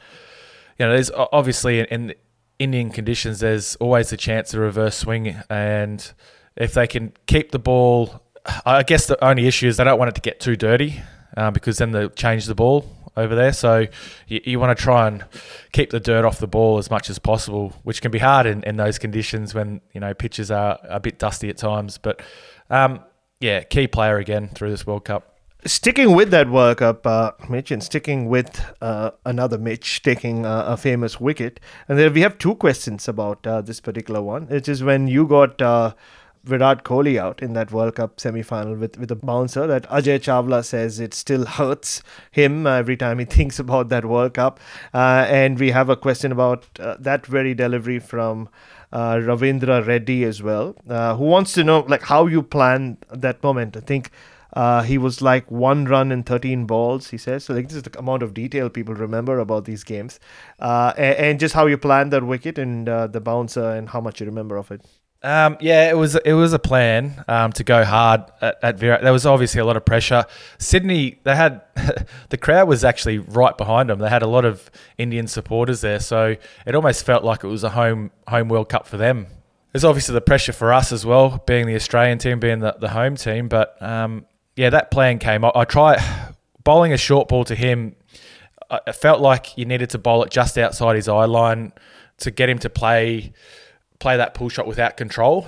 you 0.79 0.87
know, 0.87 0.93
there's 0.93 1.11
obviously 1.11 1.81
in, 1.81 1.87
in 1.87 2.15
Indian 2.61 2.91
conditions, 2.91 3.41
there's 3.41 3.75
always 3.77 4.13
a 4.13 4.17
chance 4.17 4.55
of 4.55 4.61
reverse 4.61 4.97
swing. 4.97 5.35
And 5.51 6.13
if 6.55 6.75
they 6.75 6.87
can 6.87 7.15
keep 7.27 7.51
the 7.51 7.59
ball, 7.59 8.23
I 8.65 8.85
guess 8.85 9.07
the 9.07 9.23
only 9.25 9.49
issue 9.49 9.67
is 9.67 9.79
they 9.79 9.85
don't 9.85 9.99
want 9.99 10.11
it 10.11 10.15
to 10.15 10.21
get 10.21 10.39
too 10.39 10.55
dirty 10.55 11.03
uh, 11.41 11.51
because 11.51 11.79
then 11.79 11.93
they'll 11.93 12.11
change 12.11 12.45
the 12.45 12.55
ball 12.55 12.85
over 13.17 13.35
there. 13.35 13.53
So 13.53 13.87
you, 14.29 14.41
you 14.45 14.61
want 14.61 14.77
to 14.77 14.83
try 14.83 15.09
and 15.09 15.25
keep 15.73 15.89
the 15.91 15.99
dirt 15.99 16.27
off 16.27 16.39
the 16.39 16.47
ball 16.47 16.77
as 16.77 16.91
much 16.91 17.09
as 17.09 17.19
possible, 17.19 17.73
which 17.83 18.03
can 18.03 18.11
be 18.11 18.19
hard 18.19 18.47
in, 18.47 18.63
in 18.65 18.77
those 18.77 18.99
conditions 18.99 19.55
when, 19.55 19.81
you 19.95 20.01
know, 20.01 20.13
pitches 20.13 20.51
are 20.51 20.79
a 20.85 21.01
bit 21.01 21.19
dusty 21.19 21.49
at 21.49 21.57
times. 21.57 21.97
But 21.97 22.21
um, 22.69 23.01
yeah, 23.41 23.63
key 23.63 23.89
player 23.89 24.19
again 24.19 24.49
through 24.49 24.71
this 24.71 24.87
World 24.87 25.07
Cup. 25.07 25.39
Sticking 25.65 26.15
with 26.15 26.31
that 26.31 26.51
World 26.51 26.79
Cup, 26.79 27.07
uh, 27.07 27.33
Mitch, 27.49 27.71
and 27.71 27.83
sticking 27.83 28.29
with 28.29 28.63
uh, 28.81 29.11
another 29.25 29.59
Mitch 29.59 30.03
taking 30.03 30.45
uh, 30.45 30.65
a 30.67 30.77
famous 30.77 31.21
wicket. 31.21 31.59
And 31.89 31.99
then 31.99 32.13
we 32.13 32.21
have 32.21 32.37
two 32.37 32.55
questions 32.55 33.09
about 33.09 33.47
uh, 33.47 33.63
this 33.63 33.81
particular 33.81 34.23
one, 34.23 34.47
which 34.47 34.69
is 34.69 34.83
when 34.83 35.09
you 35.09 35.27
got 35.27 35.61
uh, 35.61 35.95
Virat 36.45 36.85
Kohli 36.85 37.19
out 37.19 37.43
in 37.43 37.53
that 37.53 37.71
World 37.71 37.97
Cup 37.97 38.19
semi-final 38.19 38.75
with, 38.75 38.99
with 38.99 39.11
a 39.11 39.17
bouncer 39.17 39.67
that 39.67 39.89
Ajay 39.91 40.19
Chavla 40.19 40.65
says 40.65 40.99
it 40.99 41.13
still 41.13 41.45
hurts 41.45 42.03
him 42.31 42.67
every 42.67 42.97
time 42.97 43.19
he 43.19 43.25
thinks 43.37 43.59
about 43.59 43.89
that 43.91 44.05
World 44.05 44.35
Cup. 44.35 44.59
Uh, 44.95 45.27
and 45.29 45.59
we 45.59 45.71
have 45.71 45.89
a 45.89 45.97
question 45.97 46.33
about 46.33 46.67
uh, 46.79 46.97
that 46.99 47.27
very 47.27 47.55
delivery 47.55 47.99
from 47.99 48.49
uh, 48.93 49.15
Ravindra 49.17 49.87
Reddy 49.87 50.25
as 50.25 50.43
well, 50.43 50.75
uh, 50.89 51.15
who 51.17 51.25
wants 51.25 51.53
to 51.53 51.65
know 51.65 51.81
like 51.89 52.03
how 52.03 52.27
you 52.27 52.43
plan 52.43 52.97
that 53.13 53.43
moment. 53.43 53.77
I 53.77 53.81
think 53.81 54.11
uh, 54.55 54.83
he 54.83 54.99
was 54.99 55.21
like 55.23 55.49
one 55.51 55.85
run 55.85 56.11
in 56.11 56.23
13 56.23 56.65
balls, 56.65 57.11
he 57.11 57.19
says. 57.19 57.45
So, 57.45 57.55
like, 57.55 57.69
this 57.69 57.77
is 57.77 57.83
the 57.85 57.97
amount 57.99 58.25
of 58.25 58.35
detail 58.35 58.69
people 58.69 58.95
remember 58.95 59.39
about 59.39 59.65
these 59.65 59.85
games. 59.85 60.19
Uh, 60.59 60.93
and, 60.97 61.17
and 61.17 61.41
just 61.41 61.55
how 61.55 61.67
you 61.67 61.79
planned 61.79 62.13
that 62.13 62.25
wicket 62.25 62.59
and 62.59 62.89
the 62.89 63.21
bouncer 63.23 63.71
and 63.71 63.91
how 63.91 64.01
much 64.01 64.21
you 64.21 64.27
remember 64.27 64.57
of 64.57 64.73
it. 64.73 64.85
Um, 65.23 65.59
yeah, 65.61 65.91
it 65.91 65.97
was 65.99 66.17
it 66.17 66.33
was 66.33 66.55
a 66.55 66.59
plan 66.59 67.23
um, 67.29 67.53
to 67.53 67.63
go 67.65 67.85
hard 67.85 68.23
at, 68.41 68.59
at 68.63 68.79
Virat. 68.79 69.03
There 69.03 69.13
was 69.13 69.27
obviously 69.27 69.61
a 69.61 69.67
lot 69.67 69.77
of 69.77 69.85
pressure. 69.85 70.25
Sydney, 70.59 71.19
they 71.25 71.37
had 71.37 71.61
the 72.31 72.39
crowd 72.39 72.69
was 72.69 72.85
actually 72.85 73.19
right 73.19 73.57
behind 73.57 73.91
them. 73.91 73.99
They 73.99 74.09
had 74.09 74.23
a 74.23 74.27
lot 74.27 74.47
of 74.47 74.71
Indian 74.97 75.27
supporters 75.27 75.83
there, 75.83 76.01
so 76.01 76.37
it 76.67 76.75
almost 76.75 77.05
felt 77.05 77.23
like 77.23 77.45
it 77.45 77.49
was 77.49 77.65
a 77.65 77.69
home 77.71 78.11
home 78.29 78.49
World 78.49 78.71
Cup 78.71 78.87
for 78.87 78.97
them. 78.97 79.27
There's 79.73 79.85
obviously 79.85 80.15
the 80.15 80.23
pressure 80.23 80.53
for 80.55 80.73
us 80.73 80.91
as 80.91 81.05
well, 81.05 81.45
being 81.47 81.67
the 81.67 81.75
Australian 81.77 82.17
team, 82.19 82.41
being 82.41 82.61
the, 82.61 82.75
the 82.81 82.89
home 82.89 83.17
team. 83.17 83.49
But 83.49 83.81
um, 83.83 84.25
yeah, 84.57 84.71
that 84.71 84.91
plan 84.91 85.19
came. 85.19 85.45
I, 85.45 85.53
I 85.55 85.65
try 85.67 85.99
bowling 86.65 86.95
a 86.95 86.97
short 86.97 87.29
ball 87.29 87.45
to 87.45 87.55
him. 87.55 87.95
I- 88.71 88.81
It 88.87 88.95
felt 88.95 89.21
like 89.21 89.59
you 89.59 89.67
needed 89.67 89.91
to 89.91 89.99
bowl 89.99 90.23
it 90.25 90.31
just 90.31 90.57
outside 90.57 90.97
his 90.97 91.09
eye 91.09 91.27
line 91.27 91.73
to 92.21 92.31
get 92.31 92.49
him 92.49 92.59
to 92.61 92.71
play 92.71 93.33
play 94.01 94.17
that 94.17 94.35
pull 94.35 94.49
shot 94.49 94.67
without 94.67 94.97
control. 94.97 95.47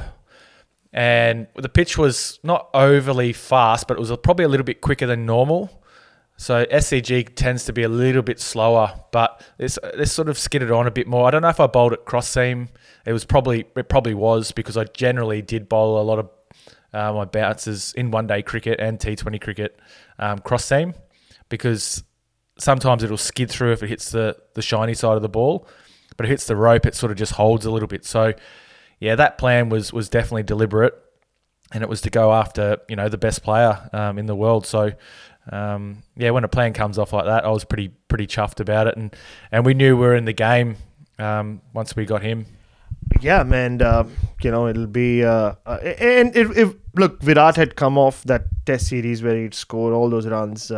And 0.93 1.49
the 1.57 1.71
pitch 1.71 1.99
was 1.99 2.39
not 2.43 2.69
overly 2.75 3.33
fast, 3.33 3.89
but 3.89 3.97
it 3.97 4.01
was 4.01 4.15
probably 4.19 4.45
a 4.45 4.49
little 4.49 4.65
bit 4.65 4.81
quicker 4.81 5.07
than 5.07 5.27
normal. 5.27 5.83
So 6.37 6.65
SCG 6.67 7.35
tends 7.35 7.65
to 7.67 7.73
be 7.73 7.83
a 7.83 7.89
little 7.89 8.23
bit 8.23 8.41
slower, 8.41 9.01
but 9.13 9.45
this 9.59 9.79
this 9.97 10.13
sort 10.13 10.29
of 10.29 10.39
skidded 10.39 10.71
on 10.71 10.87
a 10.87 10.91
bit 10.91 11.07
more. 11.07 11.29
I 11.29 11.31
don't 11.31 11.43
know 11.43 11.49
if 11.49 11.61
I 11.61 11.67
bowled 11.67 11.93
it 11.93 12.05
cross 12.05 12.29
seam. 12.29 12.69
It 13.07 13.13
was 13.13 13.25
probably 13.25 13.65
it 13.77 13.89
probably 13.89 14.15
was 14.15 14.51
because 14.51 14.77
I 14.77 14.85
generally 14.85 15.41
did 15.41 15.69
bowl 15.69 16.01
a 16.01 16.03
lot 16.03 16.19
of 16.19 16.31
uh, 16.93 17.13
my 17.13 17.25
bounces 17.27 17.93
in 17.95 18.11
one 18.11 18.27
day 18.27 18.43
cricket 18.43 18.81
and 18.81 18.99
T20 18.99 19.41
cricket 19.41 19.79
um, 20.19 20.39
cross 20.41 20.65
seam 20.65 20.95
because 21.49 22.03
sometimes 22.59 23.03
it'll 23.03 23.17
skid 23.17 23.51
through 23.51 23.73
if 23.73 23.83
it 23.83 23.89
hits 23.89 24.11
the 24.11 24.37
the 24.55 24.63
shiny 24.63 24.95
side 24.95 25.17
of 25.17 25.23
the 25.23 25.29
ball, 25.29 25.69
but 26.23 26.29
it 26.29 26.31
hits 26.31 26.47
the 26.47 26.55
rope, 26.55 26.87
it 26.87 26.95
sort 26.95 27.11
of 27.11 27.19
just 27.19 27.33
holds 27.33 27.67
a 27.67 27.71
little 27.71 27.89
bit. 27.89 28.05
So 28.05 28.33
yeah, 29.01 29.17
that 29.17 29.39
plan 29.39 29.71
was 29.71 29.93
was 29.93 30.09
definitely 30.09 30.45
deliberate, 30.45 30.95
and 31.73 31.83
it 31.83 31.89
was 31.89 32.01
to 32.03 32.11
go 32.11 32.33
after 32.33 32.79
you 32.89 32.95
know 32.95 33.09
the 33.09 33.19
best 33.19 33.43
player 33.43 33.91
um, 33.93 34.19
in 34.19 34.27
the 34.27 34.37
world. 34.37 34.65
So 34.65 34.93
um, 35.51 36.05
yeah, 36.17 36.31
when 36.31 36.45
a 36.45 36.49
plan 36.49 36.75
comes 36.75 36.97
off 36.97 37.13
like 37.13 37.25
that, 37.25 37.45
I 37.45 37.51
was 37.51 37.65
pretty 37.65 37.89
pretty 38.07 38.29
chuffed 38.29 38.61
about 38.61 38.87
it, 38.87 38.97
and 38.97 39.15
and 39.51 39.67
we 39.67 39.75
knew 39.75 39.97
we 39.97 40.07
were 40.07 40.15
in 40.15 40.27
the 40.27 40.33
game 40.33 40.77
um, 41.19 41.61
once 41.75 41.97
we 41.97 42.05
got 42.05 42.23
him. 42.23 42.47
Yeah, 43.21 43.43
man. 43.43 43.83
Uh, 43.83 44.09
you 44.43 44.53
know, 44.53 44.69
it'll 44.69 44.87
be. 44.87 45.25
Uh, 45.25 45.55
uh, 45.67 45.79
and 45.99 46.37
if, 46.37 46.57
if 46.57 46.75
look, 46.95 47.21
Virat 47.21 47.57
had 47.57 47.75
come 47.75 47.99
off 47.99 48.23
that 48.25 48.45
Test 48.65 48.87
series 48.87 49.25
where 49.25 49.37
he'd 49.37 49.55
scored 49.55 49.93
all 49.93 50.09
those 50.09 50.29
runs. 50.29 50.71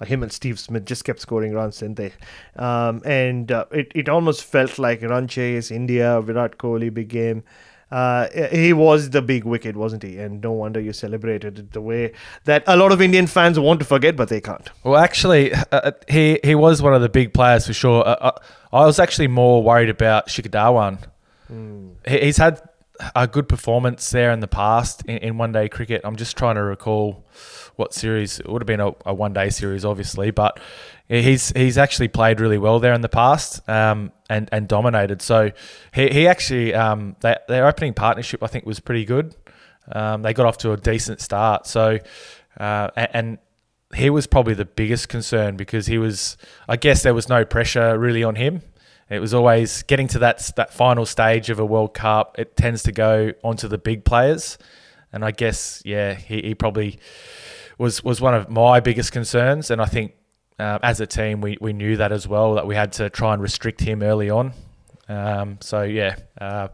Uh, 0.00 0.04
him 0.04 0.22
and 0.22 0.32
Steve 0.32 0.58
Smith 0.58 0.84
just 0.84 1.04
kept 1.04 1.20
scoring 1.20 1.52
runs, 1.52 1.78
didn't 1.78 1.96
they? 1.96 2.12
Um, 2.56 3.02
and 3.04 3.52
uh, 3.52 3.66
it 3.70 3.92
it 3.94 4.08
almost 4.08 4.44
felt 4.44 4.78
like 4.78 5.02
run 5.02 5.28
chase, 5.28 5.70
India, 5.70 6.20
Virat 6.20 6.58
Kohli, 6.58 6.92
big 6.92 7.08
game. 7.08 7.42
Uh, 7.90 8.28
he 8.52 8.72
was 8.72 9.10
the 9.10 9.20
big 9.20 9.44
wicket, 9.44 9.76
wasn't 9.76 10.02
he? 10.04 10.16
And 10.18 10.40
no 10.40 10.52
wonder 10.52 10.80
you 10.80 10.92
celebrated 10.92 11.58
it 11.58 11.72
the 11.72 11.80
way 11.80 12.12
that 12.44 12.62
a 12.68 12.76
lot 12.76 12.92
of 12.92 13.02
Indian 13.02 13.26
fans 13.26 13.58
want 13.58 13.80
to 13.80 13.86
forget, 13.86 14.14
but 14.14 14.28
they 14.28 14.40
can't. 14.40 14.70
Well, 14.84 14.96
actually, 14.96 15.52
uh, 15.72 15.90
he 16.08 16.38
he 16.44 16.54
was 16.54 16.82
one 16.82 16.94
of 16.94 17.02
the 17.02 17.08
big 17.08 17.34
players 17.34 17.66
for 17.66 17.72
sure. 17.72 18.06
Uh, 18.06 18.12
uh, 18.12 18.38
I 18.72 18.86
was 18.86 19.00
actually 19.00 19.26
more 19.28 19.62
worried 19.62 19.88
about 19.90 20.28
Shikhar 20.28 20.50
Dhawan. 20.50 20.98
He, 22.06 22.18
he's 22.26 22.36
had 22.36 22.62
a 23.16 23.26
good 23.26 23.48
performance 23.48 24.10
there 24.10 24.30
in 24.30 24.40
the 24.40 24.48
past 24.48 25.02
in, 25.06 25.18
in 25.18 25.38
one 25.38 25.52
day 25.52 25.68
cricket. 25.68 26.02
I'm 26.04 26.16
just 26.16 26.36
trying 26.36 26.54
to 26.56 26.62
recall 26.62 27.24
what 27.76 27.94
series 27.94 28.40
it 28.40 28.48
would 28.48 28.62
have 28.62 28.66
been 28.66 28.80
a, 28.80 28.92
a 29.06 29.14
one 29.14 29.32
day 29.32 29.50
series, 29.50 29.84
obviously, 29.84 30.30
but 30.30 30.60
he's 31.08 31.50
he's 31.50 31.76
actually 31.76 32.08
played 32.08 32.40
really 32.40 32.58
well 32.58 32.78
there 32.78 32.94
in 32.94 33.00
the 33.00 33.08
past 33.08 33.68
um, 33.68 34.12
and 34.28 34.48
and 34.52 34.68
dominated. 34.68 35.20
So 35.22 35.50
he 35.92 36.08
he 36.08 36.28
actually 36.28 36.74
um, 36.74 37.16
they, 37.20 37.36
their 37.48 37.66
opening 37.66 37.94
partnership 37.94 38.42
I 38.42 38.46
think 38.46 38.64
was 38.64 38.80
pretty 38.80 39.04
good. 39.04 39.34
Um, 39.90 40.22
they 40.22 40.32
got 40.32 40.46
off 40.46 40.58
to 40.58 40.72
a 40.72 40.76
decent 40.76 41.20
start. 41.20 41.66
So 41.66 41.98
uh, 42.58 42.88
and, 42.96 43.08
and 43.12 43.38
he 43.94 44.08
was 44.08 44.26
probably 44.26 44.54
the 44.54 44.64
biggest 44.64 45.08
concern 45.08 45.56
because 45.56 45.86
he 45.86 45.98
was 45.98 46.36
I 46.68 46.76
guess 46.76 47.02
there 47.02 47.14
was 47.14 47.28
no 47.28 47.44
pressure 47.44 47.98
really 47.98 48.22
on 48.22 48.36
him. 48.36 48.62
It 49.08 49.18
was 49.18 49.34
always 49.34 49.82
getting 49.82 50.06
to 50.08 50.20
that 50.20 50.52
that 50.54 50.72
final 50.72 51.04
stage 51.04 51.50
of 51.50 51.58
a 51.58 51.64
World 51.66 51.94
Cup. 51.94 52.36
It 52.38 52.56
tends 52.56 52.84
to 52.84 52.92
go 52.92 53.32
onto 53.42 53.66
the 53.66 53.78
big 53.78 54.04
players, 54.04 54.56
and 55.12 55.24
I 55.24 55.32
guess 55.32 55.82
yeah, 55.84 56.14
he, 56.14 56.40
he 56.42 56.54
probably 56.54 57.00
was 57.80 58.04
was 58.04 58.20
one 58.20 58.34
of 58.34 58.48
my 58.50 58.78
biggest 58.78 59.10
concerns. 59.10 59.70
And 59.70 59.80
I 59.80 59.86
think 59.86 60.12
um, 60.58 60.78
as 60.82 61.00
a 61.00 61.06
team, 61.06 61.40
we, 61.40 61.56
we 61.60 61.72
knew 61.72 61.96
that 61.96 62.12
as 62.12 62.28
well 62.28 62.54
that 62.54 62.66
we 62.66 62.74
had 62.76 62.92
to 62.92 63.08
try 63.08 63.32
and 63.32 63.42
restrict 63.42 63.80
him 63.80 64.02
early 64.02 64.28
on. 64.28 64.52
Um, 65.08 65.58
so 65.60 65.82
yeah, 65.82 66.16
uh, 66.40 66.68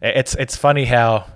it's 0.00 0.34
it's 0.36 0.56
funny 0.56 0.84
how 0.84 1.26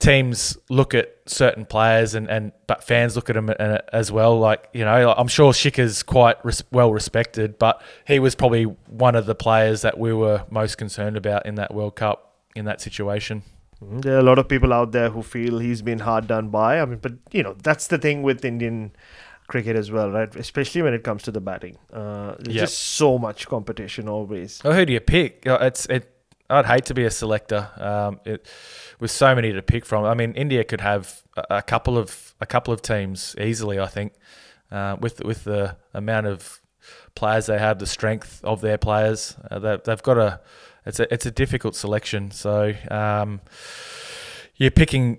teams 0.00 0.58
look 0.68 0.92
at 0.92 1.14
certain 1.26 1.64
players 1.64 2.16
and, 2.16 2.28
and 2.28 2.50
but 2.66 2.82
fans 2.82 3.14
look 3.14 3.30
at 3.30 3.36
him 3.36 3.48
as 3.48 4.10
well. 4.10 4.38
Like 4.38 4.68
you 4.72 4.84
know, 4.84 5.14
I'm 5.16 5.28
sure 5.28 5.52
Shikhar's 5.52 6.02
quite 6.02 6.44
res- 6.44 6.64
well 6.72 6.92
respected, 6.92 7.58
but 7.58 7.80
he 8.06 8.18
was 8.18 8.34
probably 8.34 8.64
one 8.64 9.14
of 9.14 9.26
the 9.26 9.36
players 9.36 9.82
that 9.82 9.98
we 9.98 10.12
were 10.12 10.44
most 10.50 10.76
concerned 10.76 11.16
about 11.16 11.46
in 11.46 11.54
that 11.54 11.72
World 11.72 11.94
Cup 11.94 12.34
in 12.56 12.64
that 12.64 12.80
situation. 12.80 13.44
There 14.00 14.14
are 14.16 14.18
a 14.18 14.22
lot 14.22 14.38
of 14.38 14.48
people 14.48 14.72
out 14.72 14.92
there 14.92 15.10
who 15.10 15.22
feel 15.22 15.58
he's 15.58 15.82
been 15.82 15.98
hard 16.00 16.26
done 16.26 16.48
by. 16.48 16.80
I 16.80 16.84
mean, 16.84 16.98
but 17.00 17.12
you 17.32 17.42
know 17.42 17.54
that's 17.62 17.86
the 17.88 17.98
thing 17.98 18.22
with 18.22 18.44
Indian 18.44 18.92
cricket 19.48 19.76
as 19.76 19.90
well, 19.90 20.10
right? 20.10 20.34
Especially 20.36 20.82
when 20.82 20.94
it 20.94 21.02
comes 21.04 21.22
to 21.24 21.30
the 21.30 21.40
batting. 21.40 21.76
Uh, 21.92 22.34
there's 22.38 22.54
Yep. 22.56 22.62
just 22.64 22.78
so 22.78 23.18
much 23.18 23.46
competition 23.48 24.08
always. 24.08 24.60
Well, 24.64 24.72
who 24.74 24.84
do 24.86 24.92
you 24.92 25.00
pick? 25.00 25.46
Uh, 25.46 25.58
It's 25.60 25.86
it. 25.86 26.08
I'd 26.50 26.66
hate 26.66 26.84
to 26.86 26.94
be 26.94 27.04
a 27.04 27.10
selector. 27.10 27.68
Um, 27.78 28.20
it, 28.24 28.46
with 29.00 29.10
so 29.10 29.34
many 29.34 29.52
to 29.52 29.62
pick 29.62 29.84
from. 29.86 30.04
I 30.04 30.14
mean, 30.14 30.32
India 30.34 30.64
could 30.64 30.80
have 30.80 31.22
a, 31.36 31.56
a 31.58 31.62
couple 31.62 31.96
of 31.98 32.34
a 32.40 32.46
couple 32.46 32.72
of 32.74 32.82
teams 32.82 33.34
easily. 33.40 33.78
I 33.80 33.86
think 33.86 34.12
uh, 34.70 34.96
with 35.00 35.24
with 35.24 35.44
the 35.44 35.76
amount 35.94 36.26
of 36.26 36.60
players 37.14 37.46
they 37.46 37.58
have, 37.58 37.78
the 37.78 37.86
strength 37.86 38.40
of 38.44 38.60
their 38.60 38.78
players, 38.78 39.36
uh, 39.50 39.58
they, 39.58 39.78
they've 39.84 40.02
got 40.02 40.18
a. 40.18 40.40
It's 40.84 41.00
a 41.00 41.12
it's 41.12 41.26
a 41.26 41.30
difficult 41.30 41.76
selection. 41.76 42.30
So 42.30 42.74
um, 42.90 43.40
you're 44.56 44.70
picking 44.70 45.18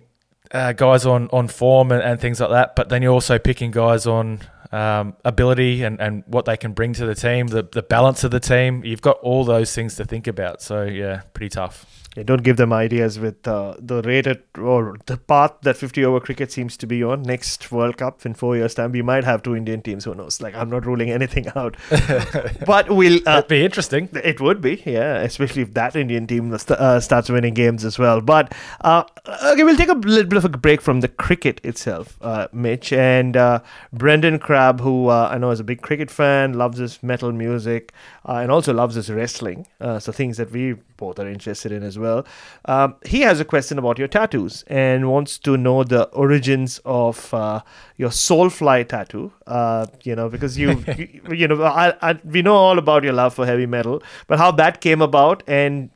uh, 0.51 0.73
guys 0.73 1.05
on, 1.05 1.29
on 1.33 1.47
form 1.47 1.91
and, 1.91 2.01
and 2.01 2.19
things 2.19 2.39
like 2.39 2.51
that, 2.51 2.75
but 2.75 2.89
then 2.89 3.01
you're 3.01 3.13
also 3.13 3.39
picking 3.39 3.71
guys 3.71 4.05
on 4.05 4.39
um, 4.71 5.15
ability 5.25 5.83
and, 5.83 5.99
and 5.99 6.23
what 6.27 6.45
they 6.45 6.57
can 6.57 6.73
bring 6.73 6.93
to 6.93 7.05
the 7.05 7.15
team, 7.15 7.47
the, 7.47 7.67
the 7.71 7.83
balance 7.83 8.23
of 8.23 8.31
the 8.31 8.39
team. 8.39 8.83
You've 8.83 9.01
got 9.01 9.17
all 9.19 9.43
those 9.43 9.73
things 9.73 9.95
to 9.95 10.05
think 10.05 10.27
about. 10.27 10.61
So, 10.61 10.83
yeah, 10.83 11.21
pretty 11.33 11.49
tough. 11.49 11.85
Yeah, 12.15 12.23
don't 12.23 12.43
give 12.43 12.57
them 12.57 12.71
ideas 12.71 13.17
with 13.17 13.47
uh, 13.47 13.73
the 13.79 14.03
rated 14.03 14.43
or 14.59 14.97
the 15.07 15.17
path 15.17 15.53
that 15.63 15.77
50 15.77 16.05
over 16.05 16.19
cricket 16.19 16.51
seems 16.51 16.77
to 16.77 16.85
be 16.85 17.03
on. 17.03 17.23
Next 17.23 17.71
World 17.71 17.97
Cup 17.97 18.23
in 18.23 18.35
four 18.35 18.55
years' 18.55 18.75
time, 18.75 18.91
we 18.91 19.01
might 19.01 19.23
have 19.23 19.41
two 19.41 19.55
Indian 19.55 19.81
teams. 19.81 20.03
Who 20.05 20.13
knows? 20.13 20.39
Like, 20.39 20.53
I'm 20.53 20.69
not 20.69 20.85
ruling 20.85 21.09
anything 21.09 21.47
out. 21.55 21.75
but 22.67 22.89
we'll. 22.91 23.17
Uh, 23.17 23.41
That'd 23.41 23.47
be 23.47 23.65
interesting. 23.65 24.09
It 24.13 24.39
would 24.39 24.61
be, 24.61 24.83
yeah, 24.85 25.21
especially 25.21 25.63
if 25.63 25.73
that 25.73 25.95
Indian 25.95 26.27
team 26.27 26.55
st- 26.55 26.79
uh, 26.79 26.99
starts 26.99 27.29
winning 27.29 27.55
games 27.55 27.83
as 27.83 27.97
well. 27.97 28.21
But 28.21 28.53
uh, 28.81 29.05
okay, 29.45 29.63
we'll 29.63 29.77
take 29.77 29.89
a 29.89 29.93
little 29.93 30.29
bit 30.29 30.37
of 30.37 30.45
a 30.45 30.49
break 30.49 30.81
from 30.81 31.01
the 31.01 31.07
cricket 31.07 31.61
itself, 31.63 32.19
uh, 32.21 32.47
Mitch. 32.53 32.93
And 32.93 33.35
uh, 33.35 33.61
Brendan 33.91 34.37
Crabb, 34.37 34.81
who 34.81 35.07
uh, 35.07 35.29
I 35.31 35.39
know 35.39 35.49
is 35.49 35.59
a 35.59 35.63
big 35.63 35.81
cricket 35.81 36.11
fan, 36.11 36.53
loves 36.53 36.77
his 36.77 37.01
metal 37.01 37.31
music, 37.31 37.91
uh, 38.27 38.33
and 38.33 38.51
also 38.51 38.71
loves 38.71 38.93
his 38.93 39.09
wrestling. 39.09 39.65
Uh, 39.81 39.97
so 39.97 40.11
things 40.11 40.37
that 40.37 40.51
we 40.51 40.75
both 41.03 41.19
are 41.19 41.29
interested 41.29 41.71
in 41.77 41.83
as 41.83 41.97
well. 42.05 42.25
Um, 42.65 42.95
he 43.13 43.21
has 43.21 43.39
a 43.45 43.45
question 43.53 43.77
about 43.83 43.99
your 44.03 44.09
tattoos 44.17 44.63
and 44.67 45.09
wants 45.09 45.37
to 45.47 45.57
know 45.57 45.83
the 45.83 46.03
origins 46.25 46.79
of 46.85 47.33
uh, 47.33 47.61
your 47.97 48.09
Soulfly 48.09 48.87
tattoo. 48.93 49.31
Uh, 49.47 49.85
you 50.03 50.15
know, 50.15 50.29
because 50.29 50.57
you, 50.57 50.69
you, 50.97 51.21
you 51.41 51.47
know, 51.47 51.63
I, 51.63 51.93
I, 52.01 52.19
we 52.23 52.41
know 52.41 52.55
all 52.55 52.77
about 52.77 53.03
your 53.03 53.13
love 53.13 53.33
for 53.33 53.45
heavy 53.45 53.65
metal, 53.65 54.01
but 54.27 54.39
how 54.39 54.51
that 54.63 54.81
came 54.81 55.01
about 55.01 55.43
and 55.47 55.89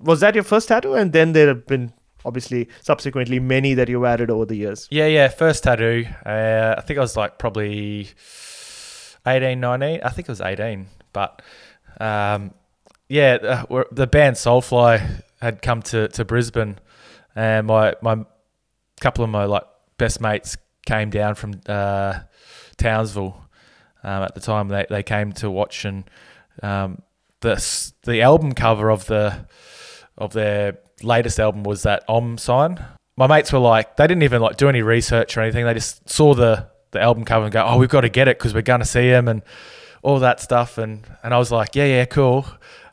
was 0.00 0.20
that 0.20 0.34
your 0.34 0.44
first 0.44 0.68
tattoo? 0.68 0.94
And 0.94 1.12
then 1.12 1.32
there 1.32 1.48
have 1.48 1.66
been 1.66 1.92
obviously 2.24 2.68
subsequently 2.80 3.38
many 3.40 3.74
that 3.74 3.88
you've 3.88 4.04
added 4.04 4.30
over 4.30 4.46
the 4.46 4.56
years. 4.56 4.88
Yeah, 4.90 5.06
yeah. 5.06 5.28
First 5.28 5.64
tattoo. 5.64 6.06
Uh, 6.24 6.74
I 6.76 6.80
think 6.80 6.98
I 6.98 7.02
was 7.02 7.16
like 7.16 7.38
probably 7.38 8.08
18, 9.26 9.60
19. 9.60 10.00
I 10.02 10.08
think 10.10 10.28
it 10.28 10.32
was 10.32 10.40
18. 10.40 10.86
But 11.12 11.42
um, 12.00 12.54
yeah, 13.10 13.64
uh, 13.68 13.84
the 13.90 14.06
band 14.06 14.36
Soulfly 14.36 15.24
had 15.42 15.62
come 15.62 15.82
to, 15.82 16.06
to 16.08 16.24
Brisbane, 16.24 16.78
and 17.34 17.66
my 17.66 17.94
my 18.00 18.24
couple 19.00 19.24
of 19.24 19.30
my 19.30 19.46
like 19.46 19.64
best 19.98 20.20
mates 20.20 20.56
came 20.86 21.10
down 21.10 21.34
from 21.34 21.60
uh, 21.66 22.20
Townsville 22.76 23.36
um, 24.04 24.22
at 24.22 24.34
the 24.36 24.40
time. 24.40 24.68
They 24.68 24.86
they 24.88 25.02
came 25.02 25.32
to 25.34 25.50
watch 25.50 25.84
and 25.84 26.04
um, 26.62 27.02
the 27.40 27.92
the 28.04 28.22
album 28.22 28.52
cover 28.52 28.90
of 28.90 29.06
the 29.06 29.44
of 30.16 30.32
their 30.32 30.78
latest 31.02 31.40
album 31.40 31.64
was 31.64 31.82
that 31.82 32.04
Om 32.08 32.38
sign. 32.38 32.84
My 33.16 33.26
mates 33.26 33.52
were 33.52 33.58
like, 33.58 33.96
they 33.96 34.06
didn't 34.06 34.22
even 34.22 34.40
like 34.40 34.56
do 34.56 34.68
any 34.68 34.82
research 34.82 35.36
or 35.36 35.40
anything. 35.40 35.64
They 35.64 35.74
just 35.74 36.08
saw 36.08 36.32
the 36.34 36.68
the 36.92 37.00
album 37.00 37.24
cover 37.24 37.44
and 37.44 37.52
go, 37.52 37.64
"Oh, 37.66 37.76
we've 37.76 37.88
got 37.88 38.02
to 38.02 38.08
get 38.08 38.28
it 38.28 38.38
because 38.38 38.54
we're 38.54 38.62
going 38.62 38.80
to 38.80 38.86
see 38.86 39.08
him 39.08 39.26
and 39.26 39.42
all 40.02 40.20
that 40.20 40.38
stuff." 40.38 40.78
And 40.78 41.04
and 41.24 41.34
I 41.34 41.38
was 41.38 41.50
like, 41.50 41.74
"Yeah, 41.74 41.86
yeah, 41.86 42.04
cool." 42.04 42.46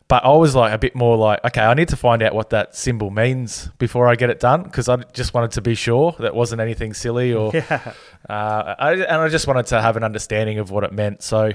But 0.09 0.23
I 0.23 0.29
was 0.29 0.55
like 0.55 0.71
a 0.71 0.77
bit 0.77 0.95
more 0.95 1.17
like, 1.17 1.43
okay, 1.43 1.61
I 1.61 1.73
need 1.73 1.89
to 1.89 1.97
find 1.97 2.23
out 2.23 2.33
what 2.33 2.51
that 2.51 2.75
symbol 2.75 3.09
means 3.09 3.67
before 3.77 4.07
I 4.07 4.15
get 4.15 4.29
it 4.29 4.39
done 4.39 4.63
because 4.63 4.87
I 4.87 4.95
just 5.11 5.33
wanted 5.33 5.51
to 5.51 5.61
be 5.61 5.75
sure 5.75 6.15
that 6.19 6.33
wasn't 6.33 6.61
anything 6.61 6.93
silly 6.93 7.33
or, 7.33 7.51
Yeah. 7.53 7.93
uh, 8.29 8.75
I, 8.79 8.93
and 8.93 9.21
I 9.21 9.27
just 9.27 9.47
wanted 9.47 9.65
to 9.67 9.81
have 9.81 9.97
an 9.97 10.05
understanding 10.05 10.59
of 10.59 10.71
what 10.71 10.85
it 10.85 10.93
meant. 10.93 11.23
So, 11.23 11.51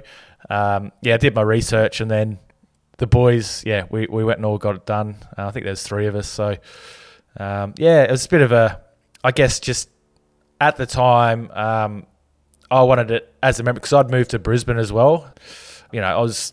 um, 0.51 0.93
yeah, 1.01 1.15
I 1.15 1.17
did 1.17 1.35
my 1.35 1.41
research 1.41 2.03
and 2.03 2.11
then 2.11 2.39
the 2.99 3.07
boys, 3.07 3.63
yeah, 3.65 3.85
we, 3.89 4.07
we 4.07 4.23
went 4.23 4.39
and 4.39 4.45
all 4.45 4.59
got 4.59 4.75
it 4.77 4.85
done. 4.85 5.17
Uh, 5.39 5.47
I 5.47 5.51
think 5.51 5.65
there's 5.65 5.83
three 5.83 6.07
of 6.07 6.15
us. 6.15 6.29
So, 6.29 6.59
um, 7.39 7.73
yeah, 7.79 8.03
it 8.03 8.11
was 8.11 8.27
a 8.27 8.29
bit 8.29 8.43
of 8.43 8.53
a, 8.53 8.83
I 9.25 9.31
guess, 9.33 9.61
just 9.61 9.89
at 10.61 10.77
the 10.77 10.85
time, 10.85 11.51
um, 11.53 12.07
I 12.71 12.83
wanted 12.83 13.11
it 13.11 13.33
as 13.43 13.59
a 13.61 13.63
member 13.63 13.81
because 13.81 13.95
I'd 13.95 14.11
moved 14.11 14.31
to 14.33 14.39
Brisbane 14.39 14.77
as 14.79 14.93
well. 14.93 15.33
You 15.91 16.03
know, 16.03 16.07
I 16.19 16.21
was 16.21 16.53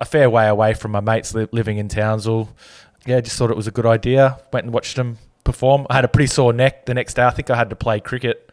a 0.00 0.04
fair 0.04 0.28
way 0.28 0.46
away 0.48 0.74
from 0.74 0.92
my 0.92 1.00
mates 1.00 1.34
li- 1.34 1.48
living 1.52 1.78
in 1.78 1.88
Townsville. 1.88 2.48
Yeah, 3.06 3.20
just 3.20 3.36
thought 3.36 3.50
it 3.50 3.56
was 3.56 3.66
a 3.66 3.70
good 3.70 3.86
idea. 3.86 4.38
Went 4.52 4.64
and 4.66 4.74
watched 4.74 4.96
them 4.96 5.18
perform. 5.44 5.86
I 5.88 5.94
had 5.94 6.04
a 6.04 6.08
pretty 6.08 6.26
sore 6.26 6.52
neck 6.52 6.86
the 6.86 6.94
next 6.94 7.14
day. 7.14 7.24
I 7.24 7.30
think 7.30 7.50
I 7.50 7.56
had 7.56 7.70
to 7.70 7.76
play 7.76 8.00
cricket, 8.00 8.50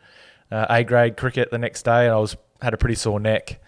uh, 0.51 0.67
A 0.69 0.84
grade 0.84 1.17
cricket 1.17 1.49
the 1.51 1.58
next 1.58 1.84
day, 1.84 2.06
and 2.06 2.13
I 2.13 2.17
was 2.17 2.38
had 2.62 2.73
a 2.73 2.77
pretty 2.77 2.95
sore 2.95 3.19
neck. 3.19 3.60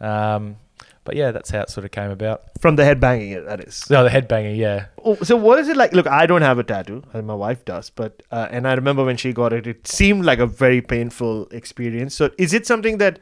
Um, 0.00 0.56
but 1.04 1.16
yeah, 1.16 1.32
that's 1.32 1.50
how 1.50 1.60
it 1.62 1.70
sort 1.70 1.84
of 1.84 1.90
came 1.90 2.10
about. 2.10 2.44
From 2.60 2.76
the 2.76 2.84
head 2.84 2.98
banging, 2.98 3.44
that 3.44 3.60
is. 3.60 3.88
No, 3.90 4.04
the 4.04 4.10
headbanging, 4.10 4.56
yeah. 4.56 4.86
Oh, 5.04 5.16
so 5.16 5.36
what 5.36 5.58
is 5.58 5.68
it 5.68 5.76
like? 5.76 5.92
Look, 5.92 6.06
I 6.06 6.24
don't 6.26 6.42
have 6.42 6.58
a 6.58 6.64
tattoo, 6.64 7.02
and 7.12 7.26
my 7.26 7.34
wife 7.34 7.64
does, 7.64 7.90
but 7.90 8.22
uh, 8.30 8.48
and 8.50 8.66
I 8.66 8.72
remember 8.74 9.04
when 9.04 9.16
she 9.18 9.32
got 9.32 9.52
it, 9.52 9.66
it 9.66 9.86
seemed 9.86 10.24
like 10.24 10.38
a 10.38 10.46
very 10.46 10.80
painful 10.80 11.46
experience. 11.50 12.14
So, 12.14 12.30
is 12.38 12.54
it 12.54 12.66
something 12.66 12.98
that 12.98 13.18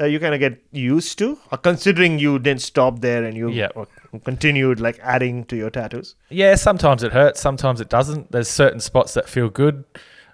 uh, 0.00 0.04
you 0.06 0.18
kind 0.20 0.34
of 0.34 0.40
get 0.40 0.62
used 0.72 1.18
to, 1.18 1.38
considering 1.62 2.18
you 2.18 2.38
didn't 2.38 2.62
stop 2.62 3.00
there 3.00 3.24
and 3.24 3.36
you 3.36 3.50
Yeah. 3.50 3.68
continued 4.24 4.80
like 4.80 4.98
adding 5.02 5.44
to 5.46 5.56
your 5.56 5.70
tattoos? 5.70 6.16
Yeah, 6.30 6.54
sometimes 6.56 7.02
it 7.02 7.12
hurts, 7.12 7.40
sometimes 7.40 7.80
it 7.80 7.88
doesn't. 7.88 8.32
There's 8.32 8.48
certain 8.48 8.80
spots 8.80 9.14
that 9.14 9.28
feel 9.28 9.48
good, 9.50 9.84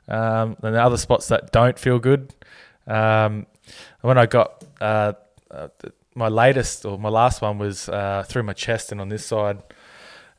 um, 0.08 0.56
and 0.62 0.74
the 0.74 0.82
other 0.82 0.96
spots 0.96 1.28
that 1.28 1.52
don't 1.52 1.78
feel 1.78 1.98
good. 1.98 2.34
Um, 2.86 3.46
when 4.02 4.16
I 4.18 4.26
got 4.26 4.64
uh, 4.80 5.12
uh, 5.50 5.68
my 6.14 6.28
latest 6.28 6.84
or 6.86 6.98
my 6.98 7.08
last 7.08 7.42
one 7.42 7.58
was 7.58 7.88
uh, 7.88 8.24
through 8.28 8.44
my 8.44 8.52
chest 8.52 8.92
and 8.92 9.00
on 9.00 9.08
this 9.08 9.26
side, 9.26 9.58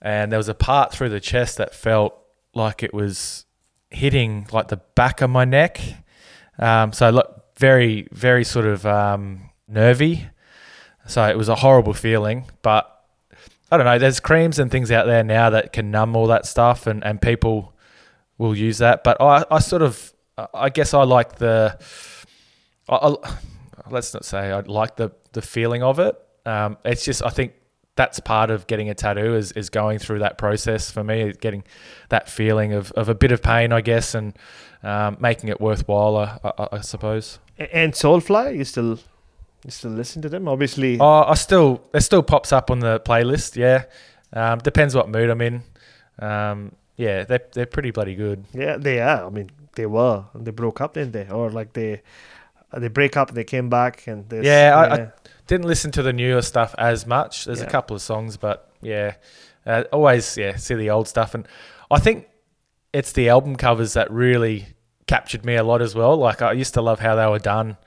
and 0.01 0.31
there 0.31 0.39
was 0.39 0.47
a 0.49 0.53
part 0.55 0.93
through 0.93 1.09
the 1.09 1.19
chest 1.19 1.57
that 1.57 1.73
felt 1.75 2.15
like 2.53 2.81
it 2.83 2.93
was 2.93 3.45
hitting 3.89 4.47
like 4.51 4.69
the 4.69 4.77
back 4.95 5.21
of 5.21 5.29
my 5.29 5.45
neck. 5.45 5.79
Um, 6.59 6.91
so 6.93 7.09
look, 7.09 7.37
very, 7.58 8.08
very 8.12 8.43
sort 8.43 8.65
of 8.65 8.86
um, 8.86 9.50
nervy. 9.67 10.28
So 11.08 11.24
it 11.24 11.38
was 11.38 11.50
a 11.50 11.56
horrible 11.56 11.93
feeling, 11.93 12.46
but 12.62 12.93
I 13.72 13.78
don't 13.78 13.86
know. 13.86 13.98
There's 13.98 14.20
creams 14.20 14.60
and 14.60 14.70
things 14.70 14.91
out 14.91 15.08
there 15.08 15.24
now 15.24 15.50
that 15.50 15.74
can 15.74 15.91
numb 15.91 16.15
all 16.15 16.28
that 16.28 16.46
stuff, 16.46 16.88
and, 16.88 17.04
and 17.04 17.22
people 17.22 17.74
will 18.38 18.56
use 18.56 18.80
that. 18.80 19.04
But 19.04 19.22
I, 19.22 19.46
I 19.50 19.60
sort 19.60 19.82
of, 19.82 20.13
I 20.54 20.70
guess 20.70 20.93
I 20.93 21.04
like 21.04 21.36
the, 21.38 21.78
I, 22.89 22.96
I, 22.96 23.38
let's 23.89 24.13
not 24.13 24.26
say 24.26 24.52
I 24.52 24.60
like 24.62 24.96
the 24.96 25.12
the 25.34 25.41
feeling 25.41 25.84
of 25.84 26.00
it. 26.00 26.15
Um, 26.46 26.78
it's 26.84 27.06
just 27.06 27.24
I 27.24 27.30
think 27.30 27.54
that's 27.97 28.19
part 28.21 28.49
of 28.49 28.65
getting 28.67 28.89
a 28.89 28.93
tattoo 28.95 29.36
is, 29.36 29.51
is 29.51 29.69
going 29.69 29.99
through 29.99 30.19
that 30.19 30.38
process 30.38 30.89
for 30.89 31.03
me, 31.03 31.33
getting 31.41 31.63
that 32.10 32.29
feeling 32.29 32.71
of, 32.73 32.91
of 32.93 33.10
a 33.10 33.15
bit 33.15 33.31
of 33.31 33.41
pain, 33.43 33.73
I 33.73 33.81
guess, 33.81 34.15
and 34.15 34.33
um, 34.83 35.17
making 35.19 35.49
it 35.49 35.60
worthwhile, 35.60 36.15
I, 36.15 36.39
I, 36.57 36.67
I 36.73 36.81
suppose. 36.81 37.39
And 37.57 37.91
Soulfly, 37.93 38.55
you 38.57 38.63
still 38.63 38.99
you 39.65 39.71
still 39.71 39.91
listen 39.91 40.21
to 40.21 40.29
them? 40.29 40.47
Obviously, 40.47 40.99
Oh, 40.99 41.23
I 41.23 41.33
still 41.33 41.81
it 41.93 42.01
still 42.01 42.23
pops 42.23 42.53
up 42.53 42.71
on 42.71 42.79
the 42.79 42.99
playlist. 43.01 43.55
Yeah, 43.55 43.86
um, 44.31 44.60
depends 44.60 44.95
what 44.95 45.10
mood 45.10 45.29
I'm 45.29 45.41
in. 45.41 45.63
Um, 46.19 46.71
yeah, 46.95 47.23
they're 47.23 47.41
they're 47.53 47.65
pretty 47.65 47.91
bloody 47.91 48.15
good. 48.15 48.45
yeah, 48.53 48.77
they 48.77 48.99
are. 49.01 49.25
I 49.25 49.29
mean, 49.29 49.49
they 49.75 49.86
were. 49.88 50.25
They 50.36 50.51
broke 50.51 50.79
up, 50.81 50.93
didn't 50.93 51.13
they? 51.13 51.27
Or 51.29 51.49
like 51.49 51.73
they 51.73 52.01
they 52.77 52.88
break 52.89 53.17
up 53.17 53.29
and 53.29 53.38
they 53.38 53.43
came 53.43 53.69
back 53.69 54.05
and 54.07 54.27
there's- 54.29 54.45
Yeah, 54.45 54.75
I, 54.75 54.93
I 54.95 55.12
didn't 55.47 55.65
listen 55.67 55.91
to 55.93 56.03
the 56.03 56.13
newer 56.13 56.41
stuff 56.41 56.75
as 56.77 57.05
much. 57.07 57.45
There's 57.45 57.60
Yeah. 57.62 57.67
a 57.67 57.69
couple 57.69 57.95
of 57.95 58.01
songs, 58.01 58.38
but 58.38 58.69
yeah, 58.81 59.13
uh, 59.65 59.83
always 59.91 60.38
yeah 60.38 60.55
see 60.57 60.75
the 60.75 60.89
old 60.89 61.07
stuff, 61.07 61.33
and 61.33 61.47
I 61.89 61.99
think 61.99 62.27
it's 62.93 63.12
the 63.13 63.29
album 63.29 63.55
covers 63.55 63.93
that 63.93 64.10
really 64.12 64.67
captured 65.07 65.45
me 65.45 65.55
a 65.55 65.63
lot 65.63 65.81
as 65.81 65.95
well. 65.95 66.17
Like 66.17 66.41
I 66.41 66.51
used 66.53 66.73
to 66.75 66.81
love 66.81 66.99
how 66.99 67.15
they 67.15 67.27
were 67.27 67.39
done, 67.39 67.77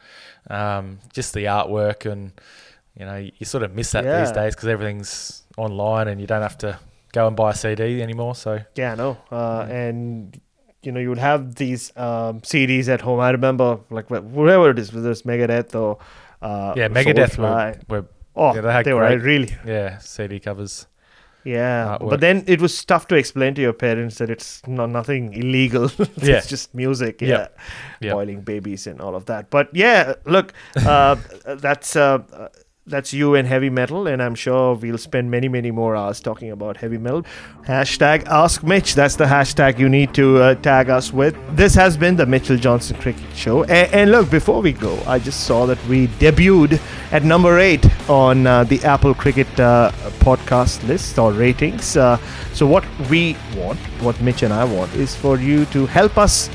um, 0.48 0.98
just 1.12 1.34
the 1.34 1.44
artwork, 1.44 2.10
and 2.10 2.32
you 2.98 3.04
know 3.06 3.16
you, 3.16 3.44
sort 3.46 3.62
of 3.62 3.74
miss 3.74 3.92
that 3.92 4.04
these 4.04 4.32
days 4.32 4.54
because 4.54 4.68
everything's 4.68 5.42
online 5.56 6.08
and 6.08 6.20
you 6.20 6.26
don't 6.26 6.42
have 6.42 6.58
to 6.58 6.78
go 7.12 7.26
and 7.26 7.36
buy 7.36 7.50
a 7.50 7.54
CD 7.54 8.02
anymore. 8.02 8.34
So 8.34 8.60
Yeah, 8.76 8.92
I 8.92 8.94
know. 8.94 9.16
Uh, 9.30 9.66
and 9.68 10.40
you 10.82 10.92
know, 10.92 11.00
you 11.00 11.10
would 11.10 11.18
have 11.18 11.56
these 11.56 11.94
um, 11.96 12.40
CDs 12.40 12.88
at 12.88 13.02
home. 13.02 13.20
I 13.20 13.30
remember, 13.30 13.80
like 13.90 14.06
wh- 14.08 14.24
wherever 14.34 14.70
it 14.70 14.78
is, 14.78 14.92
whether 14.94 15.10
it's 15.10 15.22
Megadeth 15.22 15.74
or 15.74 15.98
uh, 16.42 16.74
yeah, 16.76 16.88
Megadeth 16.88 17.38
were, 17.38 17.78
were 17.88 18.06
Oh, 18.36 18.54
yeah, 18.54 18.60
they, 18.60 18.68
they 18.68 18.72
had 18.72 18.86
were 18.94 19.18
really. 19.18 19.54
yeah 19.66 19.98
CD 19.98 20.38
covers. 20.40 20.86
Yeah, 21.42 21.96
artwork. 21.98 22.10
but 22.10 22.20
then 22.20 22.44
it 22.46 22.60
was 22.60 22.84
tough 22.84 23.06
to 23.08 23.14
explain 23.16 23.54
to 23.54 23.62
your 23.62 23.72
parents 23.72 24.18
that 24.18 24.28
it's 24.30 24.60
no, 24.66 24.84
nothing 24.86 25.32
illegal. 25.32 25.84
it's 25.98 26.22
Yeah. 26.28 26.40
just 26.40 26.74
music. 26.74 27.22
Yeah, 27.22 27.28
Yep. 27.28 27.58
Yep. 28.02 28.12
boiling 28.12 28.40
babies 28.42 28.86
and 28.86 29.00
all 29.00 29.14
of 29.16 29.24
that. 29.26 29.48
But 29.50 29.68
yeah, 29.72 30.14
look, 30.26 30.52
uh, 30.76 31.16
that's 31.46 31.96
uh, 31.96 32.18
uh, 32.32 32.48
that's 32.90 33.12
you 33.12 33.34
and 33.34 33.46
heavy 33.46 33.70
metal, 33.70 34.06
and 34.06 34.22
I'm 34.22 34.34
sure 34.34 34.74
we'll 34.74 34.98
spend 34.98 35.30
many, 35.30 35.48
many 35.48 35.70
more 35.70 35.96
hours 35.96 36.20
talking 36.20 36.50
about 36.50 36.76
heavy 36.76 36.98
metal. 36.98 37.24
Hashtag 37.66 38.26
Ask 38.26 38.62
Mitch. 38.62 38.94
That's 38.94 39.16
the 39.16 39.24
hashtag 39.24 39.78
you 39.78 39.88
need 39.88 40.12
to 40.14 40.38
uh, 40.38 40.54
tag 40.56 40.90
us 40.90 41.12
with. 41.12 41.36
This 41.56 41.74
has 41.74 41.96
been 41.96 42.16
the 42.16 42.26
Mitchell 42.26 42.56
Johnson 42.56 42.96
Cricket 42.98 43.24
Show. 43.34 43.62
And, 43.64 43.92
and 43.94 44.10
look, 44.10 44.30
before 44.30 44.60
we 44.60 44.72
go, 44.72 44.98
I 45.06 45.18
just 45.18 45.46
saw 45.46 45.66
that 45.66 45.78
we 45.86 46.08
debuted 46.18 46.80
at 47.12 47.22
number 47.22 47.58
eight 47.58 47.86
on 48.10 48.46
uh, 48.46 48.64
the 48.64 48.82
Apple 48.84 49.14
Cricket 49.14 49.48
uh, 49.58 49.92
podcast 50.18 50.86
list 50.86 51.18
or 51.18 51.32
ratings. 51.32 51.96
Uh, 51.96 52.18
so 52.52 52.66
what 52.66 52.84
we 53.08 53.36
want, 53.56 53.78
what 54.02 54.20
Mitch 54.20 54.42
and 54.42 54.52
I 54.52 54.64
want, 54.64 54.92
is 54.94 55.14
for 55.14 55.38
you 55.38 55.64
to 55.66 55.86
help 55.86 56.18
us 56.18 56.50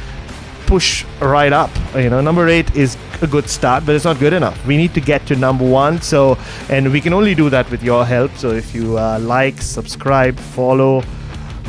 push 0.66 1.06
right 1.22 1.54
up. 1.54 1.70
You 1.96 2.10
know, 2.10 2.22
number 2.22 2.48
eight 2.48 2.76
is 2.76 2.98
a 3.22 3.28
good 3.28 3.50
start, 3.50 3.86
but 3.86 3.96
it's 3.96 4.06
not 4.06 4.20
good 4.20 4.34
enough. 4.34 4.66
We 4.66 4.78
need 4.78 4.94
to 4.94 5.02
get 5.02 5.26
to 5.28 5.36
number 5.36 5.66
one. 5.68 6.02
So, 6.02 6.38
and 6.70 6.92
we 6.92 7.02
can 7.02 7.14
only 7.14 7.36
do 7.36 7.50
that 7.50 7.70
with 7.72 7.84
your 7.84 8.06
help. 8.06 8.36
So, 8.38 8.52
if 8.52 8.74
you 8.74 8.98
uh, 8.98 9.20
like, 9.20 9.62
subscribe, 9.62 10.38
follow, 10.38 11.02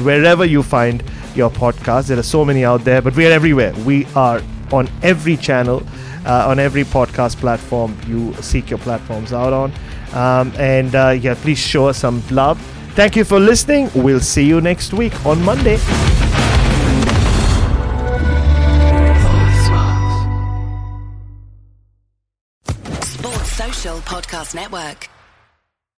wherever 0.02 0.44
you 0.44 0.62
find 0.62 1.02
your 1.34 1.50
podcast, 1.50 2.08
there 2.08 2.18
are 2.18 2.22
so 2.22 2.44
many 2.44 2.64
out 2.64 2.84
there, 2.84 3.02
but 3.02 3.14
we 3.16 3.26
are 3.26 3.32
everywhere. 3.32 3.74
We 3.84 4.06
are 4.14 4.42
on 4.72 4.88
every 5.02 5.36
channel, 5.36 5.82
uh, 6.24 6.48
on 6.48 6.58
every 6.58 6.84
podcast 6.84 7.36
platform 7.36 7.96
you 8.06 8.34
seek 8.34 8.70
your 8.70 8.78
platforms 8.80 9.32
out 9.32 9.52
on. 9.52 9.72
Um, 10.12 10.52
and 10.58 10.94
uh, 10.94 11.10
yeah, 11.10 11.34
please 11.34 11.58
show 11.58 11.88
us 11.88 11.98
some 11.98 12.22
love. 12.30 12.60
Thank 12.94 13.16
you 13.16 13.24
for 13.24 13.38
listening. 13.38 13.90
We'll 13.94 14.20
see 14.20 14.44
you 14.44 14.60
next 14.60 14.94
week 14.94 15.26
on 15.26 15.42
Monday. 15.42 15.78
Podcast 24.06 24.54
Network. 24.54 25.15